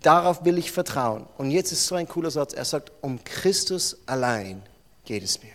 darauf 0.00 0.44
will 0.44 0.58
ich 0.58 0.70
vertrauen. 0.72 1.26
Und 1.38 1.50
jetzt 1.50 1.72
ist 1.72 1.86
so 1.86 1.94
ein 1.94 2.08
cooler 2.08 2.30
Satz. 2.30 2.54
Er 2.54 2.64
sagt, 2.64 2.92
um 3.00 3.22
Christus 3.24 3.98
allein 4.06 4.62
geht 5.04 5.22
es 5.22 5.42
mir. 5.42 5.52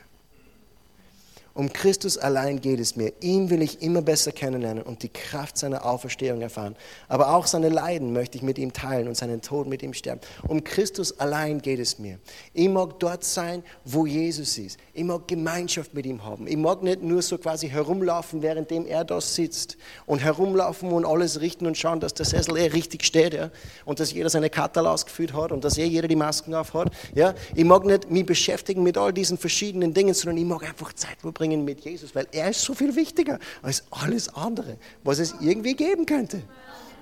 Um 1.53 1.72
Christus 1.74 2.17
allein 2.17 2.62
geht 2.62 2.79
es 2.79 2.96
mir. 2.96 3.12
Ihn 3.20 3.50
will 3.50 3.62
ich 3.62 3.81
immer 3.81 4.01
besser 4.01 4.31
kennenlernen 4.31 4.84
und 4.84 5.03
die 5.03 5.10
Kraft 5.10 5.58
seiner 5.58 5.86
Auferstehung 5.86 6.41
erfahren. 6.41 6.77
Aber 7.10 7.36
auch 7.36 7.46
seine 7.46 7.67
Leiden 7.67 8.13
möchte 8.13 8.38
ich 8.38 8.43
mit 8.43 8.58
ihm 8.58 8.72
teilen 8.72 9.10
und 9.10 9.17
seinen 9.17 9.41
Tod 9.41 9.67
mit 9.67 9.84
ihm 9.84 9.93
sterben. 9.93 10.22
Um 10.48 10.63
Christus 10.63 11.20
allein 11.20 11.62
geht 11.62 11.79
es 11.79 12.00
mir. 12.00 12.20
Ich 12.53 12.70
mag 12.70 13.00
dort 13.00 13.25
sein, 13.25 13.63
wo 13.84 14.05
Jesus 14.05 14.58
ist. 14.58 14.79
Ich 14.93 15.03
mag 15.03 15.27
Gemeinschaft 15.27 15.93
mit 15.93 16.05
ihm 16.05 16.24
haben. 16.24 16.48
Ich 16.48 16.55
mag 16.55 16.84
nicht 16.84 17.01
nur 17.01 17.22
so 17.22 17.38
quasi 17.38 17.67
herumlaufen, 17.67 18.41
währenddem 18.41 18.86
er 18.86 19.03
da 19.03 19.20
sitzt 19.20 19.77
und 20.05 20.20
herumlaufen 20.20 20.89
und 20.91 21.05
alles 21.05 21.41
richten 21.41 21.65
und 21.67 21.77
schauen, 21.77 22.00
dass 22.00 22.13
der 22.13 22.25
Sessel 22.25 22.55
eh 22.55 22.67
richtig 22.67 23.03
steht 23.03 23.34
ja? 23.34 23.51
und 23.84 24.00
dass 24.00 24.13
jeder 24.13 24.29
seine 24.29 24.50
Katal 24.50 24.88
ausgeführt 24.88 25.34
hat 25.34 25.51
und 25.51 25.65
dass 25.65 25.77
eh 25.77 25.86
jeder 25.86 26.08
die 26.08 26.15
Masken 26.15 26.55
auf 26.55 26.74
hat. 26.74 26.91
Ja? 27.13 27.34
Ich 27.55 27.65
mag 27.65 27.86
nicht 27.86 28.10
mich 28.10 28.25
beschäftigen 28.25 28.84
mit 28.84 28.98
all 28.98 29.12
diesen 29.12 29.38
verschiedenen 29.38 29.93
Dingen, 29.93 30.13
sondern 30.13 30.38
ich 30.38 30.46
mag 30.46 30.63
einfach 30.63 30.93
Zeit 30.93 31.20
verbringen 31.20 31.41
bringen 31.42 31.66
mit 31.66 31.82
Jesus, 31.82 32.14
weil 32.14 32.28
er 32.32 32.52
ist 32.52 32.62
so 32.62 32.76
viel 32.76 32.96
wichtiger 32.96 33.40
als 33.64 33.84
alles 33.90 34.30
andere, 34.30 34.78
was 35.04 35.18
es 35.18 35.34
irgendwie 35.42 35.74
geben 35.74 36.06
könnte. 36.06 36.44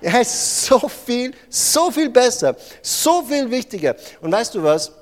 Er 0.00 0.22
ist 0.22 0.64
so 0.64 0.88
viel, 0.88 1.34
so 1.50 1.90
viel 1.90 2.08
besser, 2.08 2.56
so 2.80 3.22
viel 3.22 3.50
wichtiger. 3.50 3.94
Und 4.22 4.32
weißt 4.32 4.54
du 4.54 4.62
was? 4.62 4.92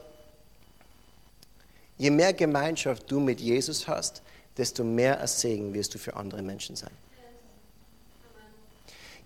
Je 1.99 2.11
mehr 2.11 2.33
Gemeinschaft 2.33 3.09
du 3.09 3.21
mit 3.21 3.41
Jesus 3.41 3.87
hast, 3.87 4.23
desto 4.57 4.83
mehr 4.83 5.21
ein 5.21 5.29
Segen 5.29 5.73
wirst 5.73 5.95
du 5.95 5.99
für 5.99 6.17
andere 6.17 6.43
Menschen 6.43 6.75
sein. 6.75 6.91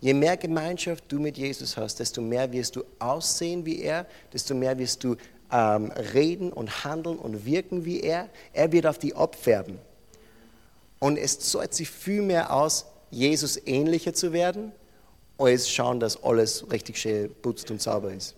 Je 0.02 0.12
mehr 0.12 0.36
Gemeinschaft 0.36 1.04
du 1.08 1.20
mit 1.20 1.38
Jesus 1.38 1.74
hast, 1.78 2.00
desto 2.00 2.20
mehr 2.20 2.52
wirst 2.52 2.76
du 2.76 2.84
aussehen 2.98 3.64
wie 3.64 3.80
er, 3.80 4.04
desto 4.30 4.54
mehr 4.54 4.76
wirst 4.78 5.04
du 5.04 5.16
ähm, 5.50 5.90
reden 6.12 6.52
und 6.52 6.84
handeln 6.84 7.18
und 7.18 7.46
wirken 7.46 7.86
wie 7.86 8.00
er. 8.00 8.28
Er 8.52 8.72
wird 8.72 8.86
auf 8.86 8.98
die 8.98 9.14
abfärben. 9.14 9.78
Und 11.02 11.16
es 11.16 11.40
zahlt 11.40 11.74
sich 11.74 11.90
viel 11.90 12.22
mehr 12.22 12.52
aus, 12.52 12.86
Jesus 13.10 13.58
ähnlicher 13.66 14.14
zu 14.14 14.32
werden, 14.32 14.70
als 15.36 15.68
schauen, 15.68 15.98
dass 15.98 16.22
alles 16.22 16.70
richtig 16.70 16.96
schön 16.96 17.34
putzt 17.42 17.72
und 17.72 17.82
sauber 17.82 18.12
ist. 18.14 18.36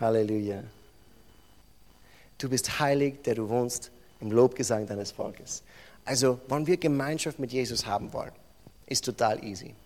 Halleluja. 0.00 0.64
Du 2.38 2.48
bist 2.48 2.80
heilig, 2.80 3.22
der 3.22 3.36
du 3.36 3.48
wohnst 3.48 3.92
im 4.18 4.32
Lobgesang 4.32 4.88
deines 4.88 5.12
Volkes. 5.12 5.62
Also, 6.04 6.40
wenn 6.48 6.66
wir 6.66 6.76
Gemeinschaft 6.76 7.38
mit 7.38 7.52
Jesus 7.52 7.86
haben 7.86 8.12
wollen, 8.12 8.32
ist 8.86 9.04
total 9.04 9.44
easy. 9.44 9.76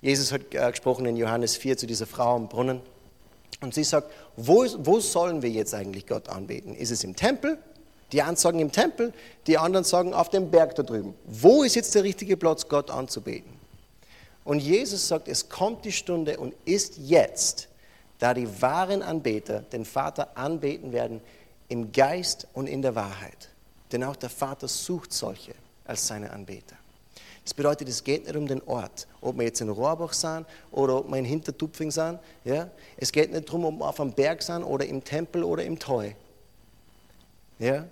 Jesus 0.00 0.32
hat 0.32 0.54
äh, 0.54 0.70
gesprochen 0.70 1.04
in 1.04 1.18
Johannes 1.18 1.54
4 1.58 1.76
zu 1.76 1.86
dieser 1.86 2.06
Frau 2.06 2.34
am 2.34 2.48
Brunnen 2.48 2.80
und 3.60 3.74
sie 3.74 3.84
sagt, 3.84 4.10
wo, 4.38 4.64
wo 4.78 5.00
sollen 5.00 5.42
wir 5.42 5.50
jetzt 5.50 5.74
eigentlich 5.74 6.06
Gott 6.06 6.30
anbeten? 6.30 6.74
Ist 6.74 6.90
es 6.90 7.04
im 7.04 7.14
Tempel 7.14 7.58
die 8.12 8.22
einen 8.22 8.36
sagen 8.36 8.58
im 8.60 8.70
Tempel, 8.70 9.12
die 9.46 9.58
anderen 9.58 9.84
sagen 9.84 10.14
auf 10.14 10.28
dem 10.28 10.50
Berg 10.50 10.74
da 10.74 10.82
drüben. 10.82 11.14
Wo 11.24 11.62
ist 11.62 11.74
jetzt 11.74 11.94
der 11.94 12.04
richtige 12.04 12.36
Platz, 12.36 12.68
Gott 12.68 12.90
anzubeten? 12.90 13.52
Und 14.44 14.60
Jesus 14.60 15.08
sagt, 15.08 15.28
es 15.28 15.48
kommt 15.48 15.84
die 15.84 15.92
Stunde 15.92 16.38
und 16.38 16.54
ist 16.64 16.98
jetzt, 16.98 17.68
da 18.18 18.34
die 18.34 18.60
wahren 18.60 19.02
Anbeter 19.02 19.60
den 19.60 19.84
Vater 19.84 20.36
anbeten 20.36 20.92
werden 20.92 21.20
im 21.68 21.92
Geist 21.92 22.46
und 22.52 22.66
in 22.66 22.82
der 22.82 22.94
Wahrheit. 22.94 23.48
Denn 23.90 24.04
auch 24.04 24.16
der 24.16 24.30
Vater 24.30 24.68
sucht 24.68 25.12
solche 25.12 25.54
als 25.84 26.06
seine 26.06 26.30
Anbeter. 26.30 26.76
Das 27.44 27.54
bedeutet, 27.54 27.88
es 27.88 28.04
geht 28.04 28.24
nicht 28.24 28.36
um 28.36 28.46
den 28.46 28.62
Ort, 28.62 29.08
ob 29.20 29.36
wir 29.36 29.44
jetzt 29.44 29.60
in 29.60 29.68
Rohrbach 29.68 30.12
sind 30.12 30.46
oder 30.70 30.98
ob 30.98 31.08
wir 31.08 31.16
in 31.16 31.24
Hintertupfing 31.24 31.90
sind. 31.90 32.20
Ja? 32.44 32.70
Es 32.96 33.10
geht 33.10 33.32
nicht 33.32 33.48
darum, 33.48 33.64
ob 33.64 33.78
wir 33.78 33.88
auf 33.88 34.00
einem 34.00 34.12
Berg 34.12 34.42
sind 34.42 34.62
oder 34.62 34.86
im 34.86 35.02
Tempel 35.02 35.42
oder 35.42 35.64
im 35.64 35.78
Teu. 35.78 36.12
Ja? 37.58 37.86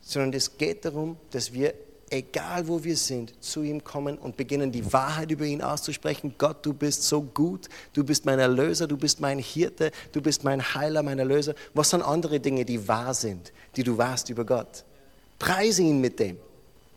Sondern 0.00 0.32
es 0.32 0.56
geht 0.58 0.84
darum, 0.84 1.16
dass 1.30 1.52
wir, 1.52 1.74
egal 2.10 2.66
wo 2.66 2.82
wir 2.82 2.96
sind, 2.96 3.32
zu 3.42 3.62
ihm 3.62 3.84
kommen 3.84 4.18
und 4.18 4.36
beginnen, 4.36 4.72
die 4.72 4.92
Wahrheit 4.92 5.30
über 5.30 5.44
ihn 5.44 5.62
auszusprechen. 5.62 6.34
Gott, 6.38 6.64
du 6.66 6.72
bist 6.72 7.04
so 7.04 7.22
gut, 7.22 7.68
du 7.92 8.02
bist 8.04 8.24
mein 8.26 8.38
Erlöser, 8.38 8.86
du 8.86 8.96
bist 8.96 9.20
mein 9.20 9.38
Hirte, 9.38 9.92
du 10.12 10.20
bist 10.20 10.42
mein 10.42 10.74
Heiler, 10.74 11.02
mein 11.02 11.18
Erlöser. 11.18 11.54
Was 11.74 11.90
sind 11.90 12.02
andere 12.02 12.40
Dinge, 12.40 12.64
die 12.64 12.88
wahr 12.88 13.14
sind, 13.14 13.52
die 13.76 13.84
du 13.84 13.96
warst 13.96 14.28
über 14.30 14.44
Gott? 14.44 14.84
Preise 15.38 15.82
ihn 15.82 16.00
mit 16.00 16.18
dem. 16.18 16.36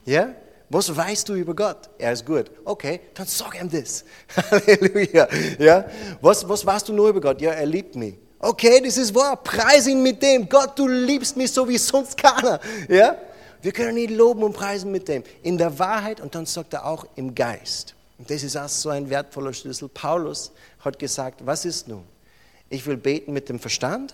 Ja? 0.06 0.34
Was 0.70 0.96
weißt 0.96 1.30
du 1.30 1.36
über 1.36 1.56
Gott? 1.56 1.90
Er 2.00 2.14
ist 2.14 2.26
gut. 2.26 2.50
Okay, 2.66 3.00
dann 3.14 3.28
sag 3.28 3.62
ihm 3.62 3.70
das. 3.70 4.04
Halleluja. 4.52 5.28
Ja? 5.60 5.86
Was, 6.20 6.48
was 6.48 6.66
weißt 6.66 6.90
du 6.90 6.94
nur 6.94 7.10
über 7.10 7.22
Gott? 7.22 7.42
Ja, 7.42 7.52
er 7.52 7.66
liebt 7.66 7.96
mich. 7.96 8.16
Okay, 8.44 8.82
das 8.84 8.98
ist 8.98 9.16
wahr. 9.16 9.38
Preis 9.42 9.88
ihn 9.88 10.04
mit 10.04 10.22
dem. 10.22 10.50
Gott, 10.50 10.78
du 10.78 10.86
liebst 10.86 11.38
mich 11.38 11.50
so 11.50 11.66
wie 11.66 11.78
sonst 11.78 12.18
keiner. 12.18 12.60
Ja? 12.90 13.16
Wir 13.62 13.72
können 13.72 13.98
ihn 13.98 14.18
loben 14.18 14.44
und 14.44 14.52
preisen 14.52 14.92
mit 14.92 15.08
dem. 15.08 15.24
In 15.44 15.58
der 15.58 15.80
Wahrheit 15.80 16.20
und 16.20 16.36
dann 16.36 16.46
sagt 16.46 16.74
er 16.74 16.86
auch 16.86 17.08
im 17.16 17.34
Geist. 17.34 17.96
Und 18.18 18.30
das 18.30 18.44
ist 18.44 18.58
auch 18.58 18.68
so 18.68 18.90
ein 18.90 19.10
wertvoller 19.10 19.54
Schlüssel. 19.54 19.88
Paulus 19.88 20.52
hat 20.82 21.00
gesagt, 21.00 21.46
was 21.46 21.64
ist 21.64 21.88
nun? 21.88 22.04
Ich 22.70 22.86
will 22.86 22.98
beten 22.98 23.32
mit 23.32 23.48
dem 23.48 23.60
Verstand 23.60 24.14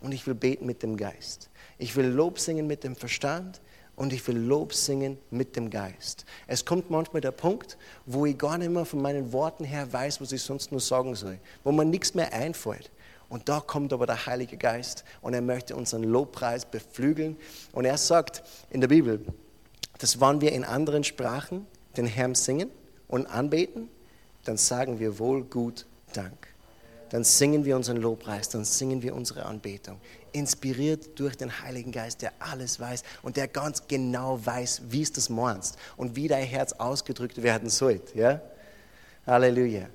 und 0.00 0.10
ich 0.10 0.26
will 0.26 0.34
beten 0.34 0.66
mit 0.66 0.82
dem 0.82 0.96
Geist. 0.96 1.48
Ich 1.78 1.94
will 1.94 2.06
Lob 2.06 2.40
singen 2.40 2.66
mit 2.66 2.82
dem 2.82 2.96
Verstand 2.96 3.60
und 3.94 4.12
ich 4.12 4.26
will 4.26 4.38
Lob 4.38 4.74
singen 4.74 5.18
mit 5.30 5.54
dem 5.54 5.70
Geist. 5.70 6.24
Es 6.48 6.64
kommt 6.64 6.90
manchmal 6.90 7.20
der 7.20 7.30
Punkt, 7.30 7.78
wo 8.06 8.26
ich 8.26 8.36
gar 8.36 8.58
nicht 8.58 8.72
mehr 8.72 8.84
von 8.84 9.00
meinen 9.00 9.32
Worten 9.32 9.62
her 9.62 9.92
weiß, 9.92 10.20
was 10.20 10.32
ich 10.32 10.42
sonst 10.42 10.72
nur 10.72 10.80
sagen 10.80 11.14
soll, 11.14 11.38
wo 11.62 11.70
mir 11.70 11.84
nichts 11.84 12.12
mehr 12.12 12.32
einfällt. 12.32 12.90
Und 13.28 13.48
da 13.48 13.60
kommt 13.60 13.92
aber 13.92 14.06
der 14.06 14.26
Heilige 14.26 14.56
Geist 14.56 15.04
und 15.20 15.34
er 15.34 15.42
möchte 15.42 15.74
unseren 15.74 16.04
Lobpreis 16.04 16.64
beflügeln. 16.64 17.36
Und 17.72 17.84
er 17.84 17.98
sagt 17.98 18.42
in 18.70 18.80
der 18.80 18.88
Bibel, 18.88 19.24
dass 19.98 20.20
wenn 20.20 20.40
wir 20.40 20.52
in 20.52 20.64
anderen 20.64 21.04
Sprachen 21.04 21.66
den 21.96 22.06
Herrn 22.06 22.34
singen 22.34 22.70
und 23.08 23.26
anbeten, 23.26 23.88
dann 24.44 24.56
sagen 24.56 25.00
wir 25.00 25.18
wohl 25.18 25.44
gut 25.44 25.86
Dank. 26.12 26.46
Dann 27.10 27.24
singen 27.24 27.64
wir 27.64 27.76
unseren 27.76 27.98
Lobpreis, 27.98 28.48
dann 28.48 28.64
singen 28.64 29.02
wir 29.02 29.14
unsere 29.14 29.44
Anbetung. 29.44 30.00
Inspiriert 30.32 31.18
durch 31.18 31.36
den 31.36 31.62
Heiligen 31.62 31.92
Geist, 31.92 32.22
der 32.22 32.32
alles 32.38 32.80
weiß 32.80 33.02
und 33.22 33.36
der 33.36 33.48
ganz 33.48 33.86
genau 33.86 34.44
weiß, 34.44 34.82
wie 34.88 35.02
es 35.02 35.12
das 35.12 35.28
meinst 35.28 35.76
und 35.96 36.16
wie 36.16 36.28
dein 36.28 36.44
Herz 36.44 36.72
ausgedrückt 36.72 37.42
werden 37.42 37.70
sollte. 37.70 38.18
Ja? 38.18 38.40
Halleluja. 39.26 39.86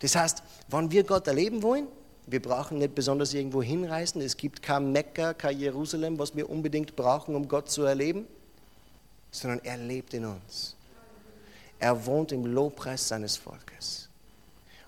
Das 0.00 0.14
heißt, 0.14 0.42
wenn 0.68 0.90
wir 0.90 1.04
Gott 1.04 1.26
erleben 1.26 1.62
wollen, 1.62 1.88
wir 2.30 2.42
brauchen 2.42 2.78
nicht 2.78 2.94
besonders 2.94 3.32
irgendwo 3.32 3.62
hinreisen. 3.62 4.20
Es 4.20 4.36
gibt 4.36 4.62
kein 4.62 4.92
Mekka, 4.92 5.34
kein 5.34 5.58
Jerusalem, 5.58 6.18
was 6.18 6.36
wir 6.36 6.48
unbedingt 6.50 6.94
brauchen, 6.94 7.34
um 7.34 7.48
Gott 7.48 7.70
zu 7.70 7.82
erleben, 7.82 8.26
sondern 9.30 9.60
er 9.64 9.78
lebt 9.78 10.14
in 10.14 10.26
uns. 10.26 10.76
Er 11.78 12.04
wohnt 12.06 12.32
im 12.32 12.44
Lobpreis 12.44 13.08
seines 13.08 13.36
Volkes. 13.36 14.08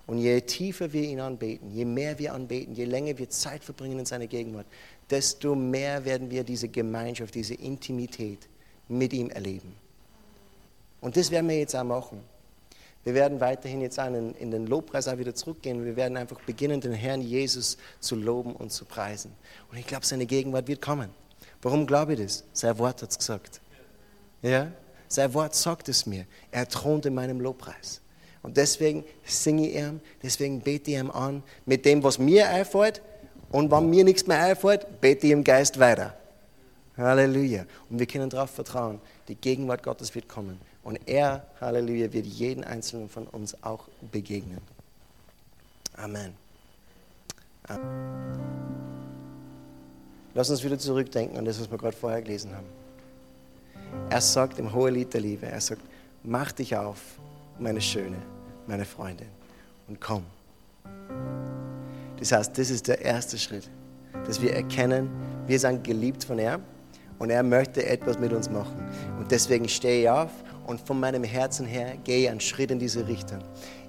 Und 0.07 0.17
je 0.17 0.41
tiefer 0.41 0.91
wir 0.91 1.03
ihn 1.03 1.19
anbeten, 1.19 1.71
je 1.71 1.85
mehr 1.85 2.19
wir 2.19 2.33
anbeten, 2.33 2.75
je 2.75 2.85
länger 2.85 3.17
wir 3.17 3.29
Zeit 3.29 3.63
verbringen 3.63 3.99
in 3.99 4.05
seiner 4.05 4.27
Gegenwart, 4.27 4.67
desto 5.09 5.55
mehr 5.55 6.03
werden 6.05 6.29
wir 6.29 6.43
diese 6.43 6.67
Gemeinschaft, 6.67 7.33
diese 7.33 7.53
Intimität 7.53 8.39
mit 8.87 9.13
ihm 9.13 9.29
erleben. 9.29 9.73
Und 10.99 11.17
das 11.17 11.31
werden 11.31 11.49
wir 11.49 11.57
jetzt 11.57 11.75
auch 11.75 11.83
machen. 11.83 12.21
Wir 13.03 13.13
werden 13.15 13.39
weiterhin 13.39 13.81
jetzt 13.81 13.97
in, 13.97 14.35
in 14.35 14.51
den 14.51 14.67
Lobpreis 14.67 15.07
auch 15.07 15.17
wieder 15.17 15.33
zurückgehen. 15.33 15.83
Wir 15.85 15.95
werden 15.95 16.17
einfach 16.17 16.39
beginnen, 16.41 16.81
den 16.81 16.93
Herrn 16.93 17.21
Jesus 17.21 17.77
zu 17.99 18.15
loben 18.15 18.55
und 18.55 18.71
zu 18.71 18.85
preisen. 18.85 19.31
Und 19.71 19.77
ich 19.77 19.87
glaube, 19.87 20.05
seine 20.05 20.25
Gegenwart 20.25 20.67
wird 20.67 20.81
kommen. 20.81 21.09
Warum 21.61 21.87
glaube 21.87 22.13
ich 22.13 22.19
das? 22.21 22.43
Sein 22.53 22.77
Wort 22.77 23.01
hat 23.01 23.09
es 23.09 23.17
gesagt. 23.17 23.61
Ja? 24.41 24.71
Sein 25.07 25.33
Wort 25.33 25.55
sagt 25.55 25.89
es 25.89 26.05
mir. 26.05 26.25
Er 26.51 26.67
thront 26.67 27.05
in 27.05 27.15
meinem 27.15 27.39
Lobpreis. 27.39 28.01
Und 28.43 28.57
deswegen 28.57 29.03
singe 29.23 29.67
ich 29.67 29.75
ihm, 29.75 29.99
deswegen 30.23 30.61
bete 30.61 30.91
ich 30.91 30.97
ihm 30.97 31.11
an, 31.11 31.43
mit 31.65 31.85
dem, 31.85 32.03
was 32.03 32.17
mir 32.17 32.49
einfällt. 32.49 33.01
Und 33.51 33.71
wenn 33.71 33.89
mir 33.89 34.03
nichts 34.03 34.25
mehr 34.27 34.41
einfällt, 34.41 35.01
bete 35.01 35.27
ich 35.27 35.33
im 35.33 35.43
Geist 35.43 35.79
weiter. 35.79 36.15
Halleluja. 36.97 37.65
Und 37.89 37.99
wir 37.99 38.05
können 38.05 38.29
darauf 38.29 38.51
vertrauen, 38.51 38.99
die 39.27 39.35
Gegenwart 39.35 39.83
Gottes 39.83 40.13
wird 40.15 40.27
kommen. 40.27 40.59
Und 40.83 40.99
er, 41.07 41.45
Halleluja, 41.59 42.11
wird 42.11 42.25
jeden 42.25 42.63
einzelnen 42.63 43.09
von 43.09 43.27
uns 43.27 43.55
auch 43.63 43.87
begegnen. 44.11 44.59
Amen. 45.95 46.33
Amen. 47.67 48.61
Lass 50.33 50.49
uns 50.49 50.63
wieder 50.63 50.79
zurückdenken 50.79 51.37
an 51.37 51.45
das, 51.45 51.59
was 51.59 51.69
wir 51.69 51.77
gerade 51.77 51.95
vorher 51.95 52.21
gelesen 52.21 52.55
haben. 52.55 52.67
Er 54.09 54.21
sagt 54.21 54.57
im 54.59 54.73
Hohelied 54.73 55.13
der 55.13 55.21
Liebe, 55.21 55.45
er 55.45 55.59
sagt, 55.59 55.81
mach 56.23 56.51
dich 56.53 56.75
auf, 56.75 56.99
meine 57.59 57.81
Schöne, 57.81 58.17
meine 58.65 58.85
Freundin, 58.85 59.27
und 59.87 59.99
komm. 59.99 60.23
Das 62.17 62.31
heißt, 62.31 62.57
das 62.57 62.69
ist 62.69 62.87
der 62.87 63.01
erste 63.01 63.37
Schritt, 63.37 63.69
dass 64.25 64.41
wir 64.41 64.53
erkennen, 64.53 65.09
wir 65.47 65.59
sind 65.59 65.83
geliebt 65.83 66.23
von 66.23 66.39
ihm 66.39 66.61
und 67.19 67.29
er 67.29 67.43
möchte 67.43 67.85
etwas 67.85 68.17
mit 68.17 68.31
uns 68.31 68.49
machen. 68.49 68.87
Und 69.19 69.29
deswegen 69.31 69.67
stehe 69.67 70.03
ich 70.03 70.09
auf 70.09 70.31
und 70.67 70.79
von 70.81 70.99
meinem 70.99 71.23
Herzen 71.23 71.65
her 71.65 71.97
gehe 72.03 72.23
ich 72.23 72.29
einen 72.29 72.39
Schritt 72.39 72.71
in 72.71 72.79
diese 72.79 73.07
Richtung. 73.07 73.39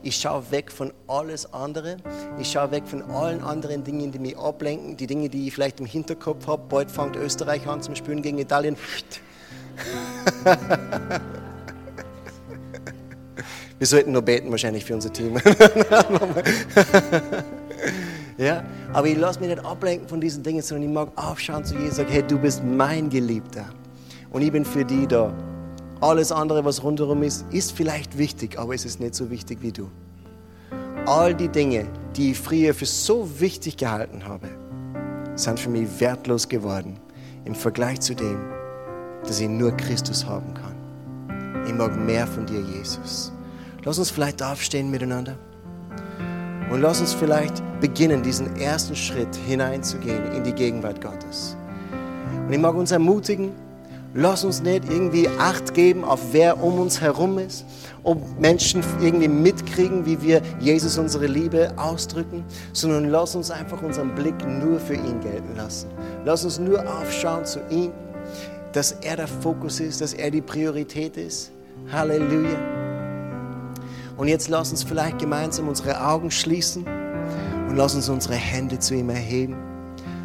Ich 0.02 0.16
schaue 0.16 0.50
weg 0.50 0.72
von 0.72 0.92
alles 1.06 1.52
andere. 1.52 1.96
Ich 2.38 2.50
schaue 2.50 2.72
weg 2.72 2.82
von 2.86 3.02
allen 3.02 3.40
anderen 3.42 3.84
Dingen, 3.84 4.10
die 4.10 4.18
mich 4.18 4.36
ablenken, 4.36 4.96
die 4.96 5.06
Dinge, 5.06 5.28
die 5.28 5.46
ich 5.46 5.54
vielleicht 5.54 5.78
im 5.80 5.86
Hinterkopf 5.86 6.46
habe. 6.46 6.62
Bald 6.68 6.90
fängt 6.90 7.14
Österreich 7.16 7.66
an 7.68 7.82
zum 7.82 7.94
Spielen 7.94 8.20
gegen 8.22 8.38
Italien. 8.38 8.76
Wir 13.78 13.86
sollten 13.86 14.12
nur 14.12 14.22
beten 14.22 14.50
wahrscheinlich 14.50 14.84
für 14.84 14.94
unser 14.94 15.12
Team. 15.12 15.36
ja, 18.38 18.62
aber 18.92 19.08
ich 19.08 19.16
lasse 19.16 19.40
mich 19.40 19.48
nicht 19.48 19.64
ablenken 19.64 20.06
von 20.08 20.20
diesen 20.20 20.44
Dingen, 20.44 20.62
sondern 20.62 20.88
ich 20.88 20.94
mag 20.94 21.08
aufschauen 21.16 21.64
zu 21.64 21.74
Jesus 21.74 21.90
und 21.90 21.96
sagen, 21.96 22.12
hey, 22.12 22.22
du 22.22 22.38
bist 22.38 22.62
mein 22.62 23.10
Geliebter 23.10 23.64
und 24.30 24.42
ich 24.42 24.52
bin 24.52 24.64
für 24.64 24.84
die 24.84 25.06
da. 25.06 25.32
Alles 26.02 26.32
andere, 26.32 26.64
was 26.64 26.82
rundherum 26.82 27.22
ist, 27.22 27.46
ist 27.52 27.70
vielleicht 27.70 28.18
wichtig, 28.18 28.58
aber 28.58 28.74
es 28.74 28.84
ist 28.84 28.98
nicht 28.98 29.14
so 29.14 29.30
wichtig 29.30 29.58
wie 29.60 29.70
du. 29.70 29.88
All 31.06 31.32
die 31.32 31.46
Dinge, 31.46 31.86
die 32.16 32.32
ich 32.32 32.40
früher 32.40 32.74
für 32.74 32.86
so 32.86 33.28
wichtig 33.38 33.76
gehalten 33.76 34.24
habe, 34.24 34.48
sind 35.36 35.60
für 35.60 35.70
mich 35.70 35.88
wertlos 36.00 36.48
geworden 36.48 36.98
im 37.44 37.54
Vergleich 37.54 38.00
zu 38.00 38.16
dem, 38.16 38.36
dass 39.22 39.38
ich 39.38 39.48
nur 39.48 39.70
Christus 39.76 40.26
haben 40.26 40.52
kann. 40.54 41.64
Ich 41.68 41.72
mag 41.72 41.96
mehr 41.96 42.26
von 42.26 42.46
dir, 42.46 42.60
Jesus. 42.60 43.30
Lass 43.84 44.00
uns 44.00 44.10
vielleicht 44.10 44.42
aufstehen 44.42 44.90
miteinander 44.90 45.38
und 46.72 46.80
lass 46.80 47.00
uns 47.00 47.12
vielleicht 47.12 47.62
beginnen, 47.80 48.24
diesen 48.24 48.56
ersten 48.56 48.96
Schritt 48.96 49.36
hineinzugehen 49.46 50.32
in 50.32 50.42
die 50.42 50.52
Gegenwart 50.52 51.00
Gottes. 51.00 51.56
Und 52.44 52.52
ich 52.52 52.58
mag 52.58 52.74
uns 52.74 52.90
ermutigen, 52.90 53.52
Lass 54.14 54.44
uns 54.44 54.62
nicht 54.62 54.90
irgendwie 54.90 55.26
Acht 55.38 55.72
geben 55.72 56.04
auf 56.04 56.20
wer 56.32 56.62
um 56.62 56.78
uns 56.78 57.00
herum 57.00 57.38
ist, 57.38 57.64
ob 58.02 58.18
Menschen 58.38 58.82
irgendwie 59.00 59.28
mitkriegen, 59.28 60.04
wie 60.04 60.20
wir 60.20 60.42
Jesus 60.60 60.98
unsere 60.98 61.26
Liebe 61.26 61.72
ausdrücken, 61.78 62.44
sondern 62.74 63.08
lass 63.08 63.34
uns 63.34 63.50
einfach 63.50 63.80
unseren 63.80 64.14
Blick 64.14 64.34
nur 64.46 64.78
für 64.78 64.94
ihn 64.94 65.20
gelten 65.20 65.56
lassen. 65.56 65.88
Lass 66.26 66.44
uns 66.44 66.58
nur 66.58 66.80
aufschauen 66.80 67.46
zu 67.46 67.60
ihm, 67.70 67.92
dass 68.72 68.92
er 68.92 69.16
der 69.16 69.28
Fokus 69.28 69.80
ist, 69.80 70.02
dass 70.02 70.12
er 70.12 70.30
die 70.30 70.42
Priorität 70.42 71.16
ist. 71.16 71.50
Halleluja. 71.90 72.58
Und 74.18 74.28
jetzt 74.28 74.48
lass 74.48 74.70
uns 74.70 74.82
vielleicht 74.82 75.20
gemeinsam 75.20 75.68
unsere 75.68 76.06
Augen 76.06 76.30
schließen 76.30 76.84
und 77.68 77.76
lass 77.76 77.94
uns 77.94 78.10
unsere 78.10 78.34
Hände 78.34 78.78
zu 78.78 78.94
ihm 78.94 79.08
erheben. 79.08 79.56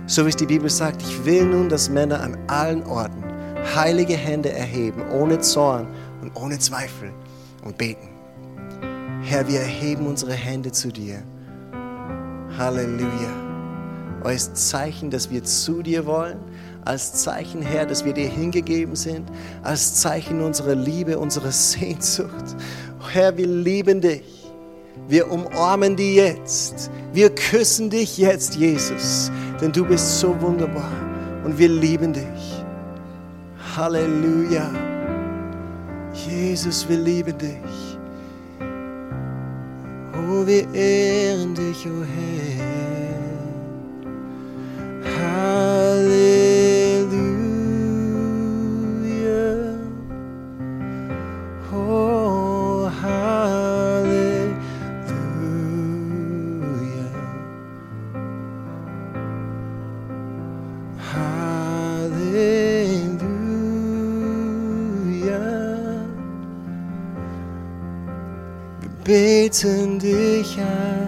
So 0.07 0.25
wie 0.25 0.29
es 0.29 0.35
die 0.35 0.45
Bibel 0.45 0.69
sagt, 0.69 1.01
ich 1.01 1.25
will 1.25 1.45
nun, 1.45 1.69
dass 1.69 1.89
Männer 1.89 2.21
an 2.21 2.37
allen 2.47 2.83
Orten 2.83 3.16
heilige 3.75 4.15
Hände 4.15 4.51
erheben, 4.51 5.01
ohne 5.11 5.39
Zorn 5.39 5.87
und 6.21 6.35
ohne 6.35 6.59
Zweifel 6.59 7.11
und 7.63 7.77
beten. 7.77 8.09
Herr, 9.23 9.47
wir 9.47 9.59
erheben 9.59 10.07
unsere 10.07 10.33
Hände 10.33 10.71
zu 10.71 10.91
dir. 10.91 11.21
Halleluja. 12.57 13.47
Als 14.23 14.53
Zeichen, 14.69 15.11
dass 15.11 15.29
wir 15.29 15.43
zu 15.43 15.81
dir 15.81 16.05
wollen, 16.05 16.39
als 16.85 17.13
Zeichen, 17.13 17.61
Herr, 17.61 17.85
dass 17.85 18.05
wir 18.05 18.13
dir 18.13 18.27
hingegeben 18.27 18.95
sind, 18.95 19.29
als 19.63 19.95
Zeichen 19.95 20.41
unserer 20.41 20.75
Liebe, 20.75 21.19
unserer 21.19 21.51
Sehnsucht. 21.51 22.55
Herr, 23.11 23.37
wir 23.37 23.47
lieben 23.47 24.01
dich. 24.01 24.51
Wir 25.07 25.31
umarmen 25.31 25.95
dich 25.95 26.15
jetzt. 26.15 26.89
Wir 27.13 27.33
küssen 27.33 27.89
dich 27.89 28.17
jetzt, 28.17 28.55
Jesus, 28.55 29.31
denn 29.61 29.71
du 29.71 29.85
bist 29.85 30.19
so 30.19 30.39
wunderbar 30.41 30.91
und 31.43 31.57
wir 31.57 31.69
lieben 31.69 32.13
dich. 32.13 32.56
Halleluja. 33.77 34.71
Jesus, 36.11 36.89
wir 36.89 36.97
lieben 36.97 37.37
dich. 37.37 37.99
Oh, 40.13 40.47
wir 40.47 40.67
ehren 40.73 41.53
dich, 41.53 41.85
oh 41.85 42.03
Herr. 42.03 42.76
Beten 69.07 69.97
dich 69.99 70.59
an. 70.59 71.07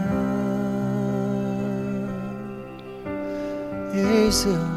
Jesus, 3.93 4.68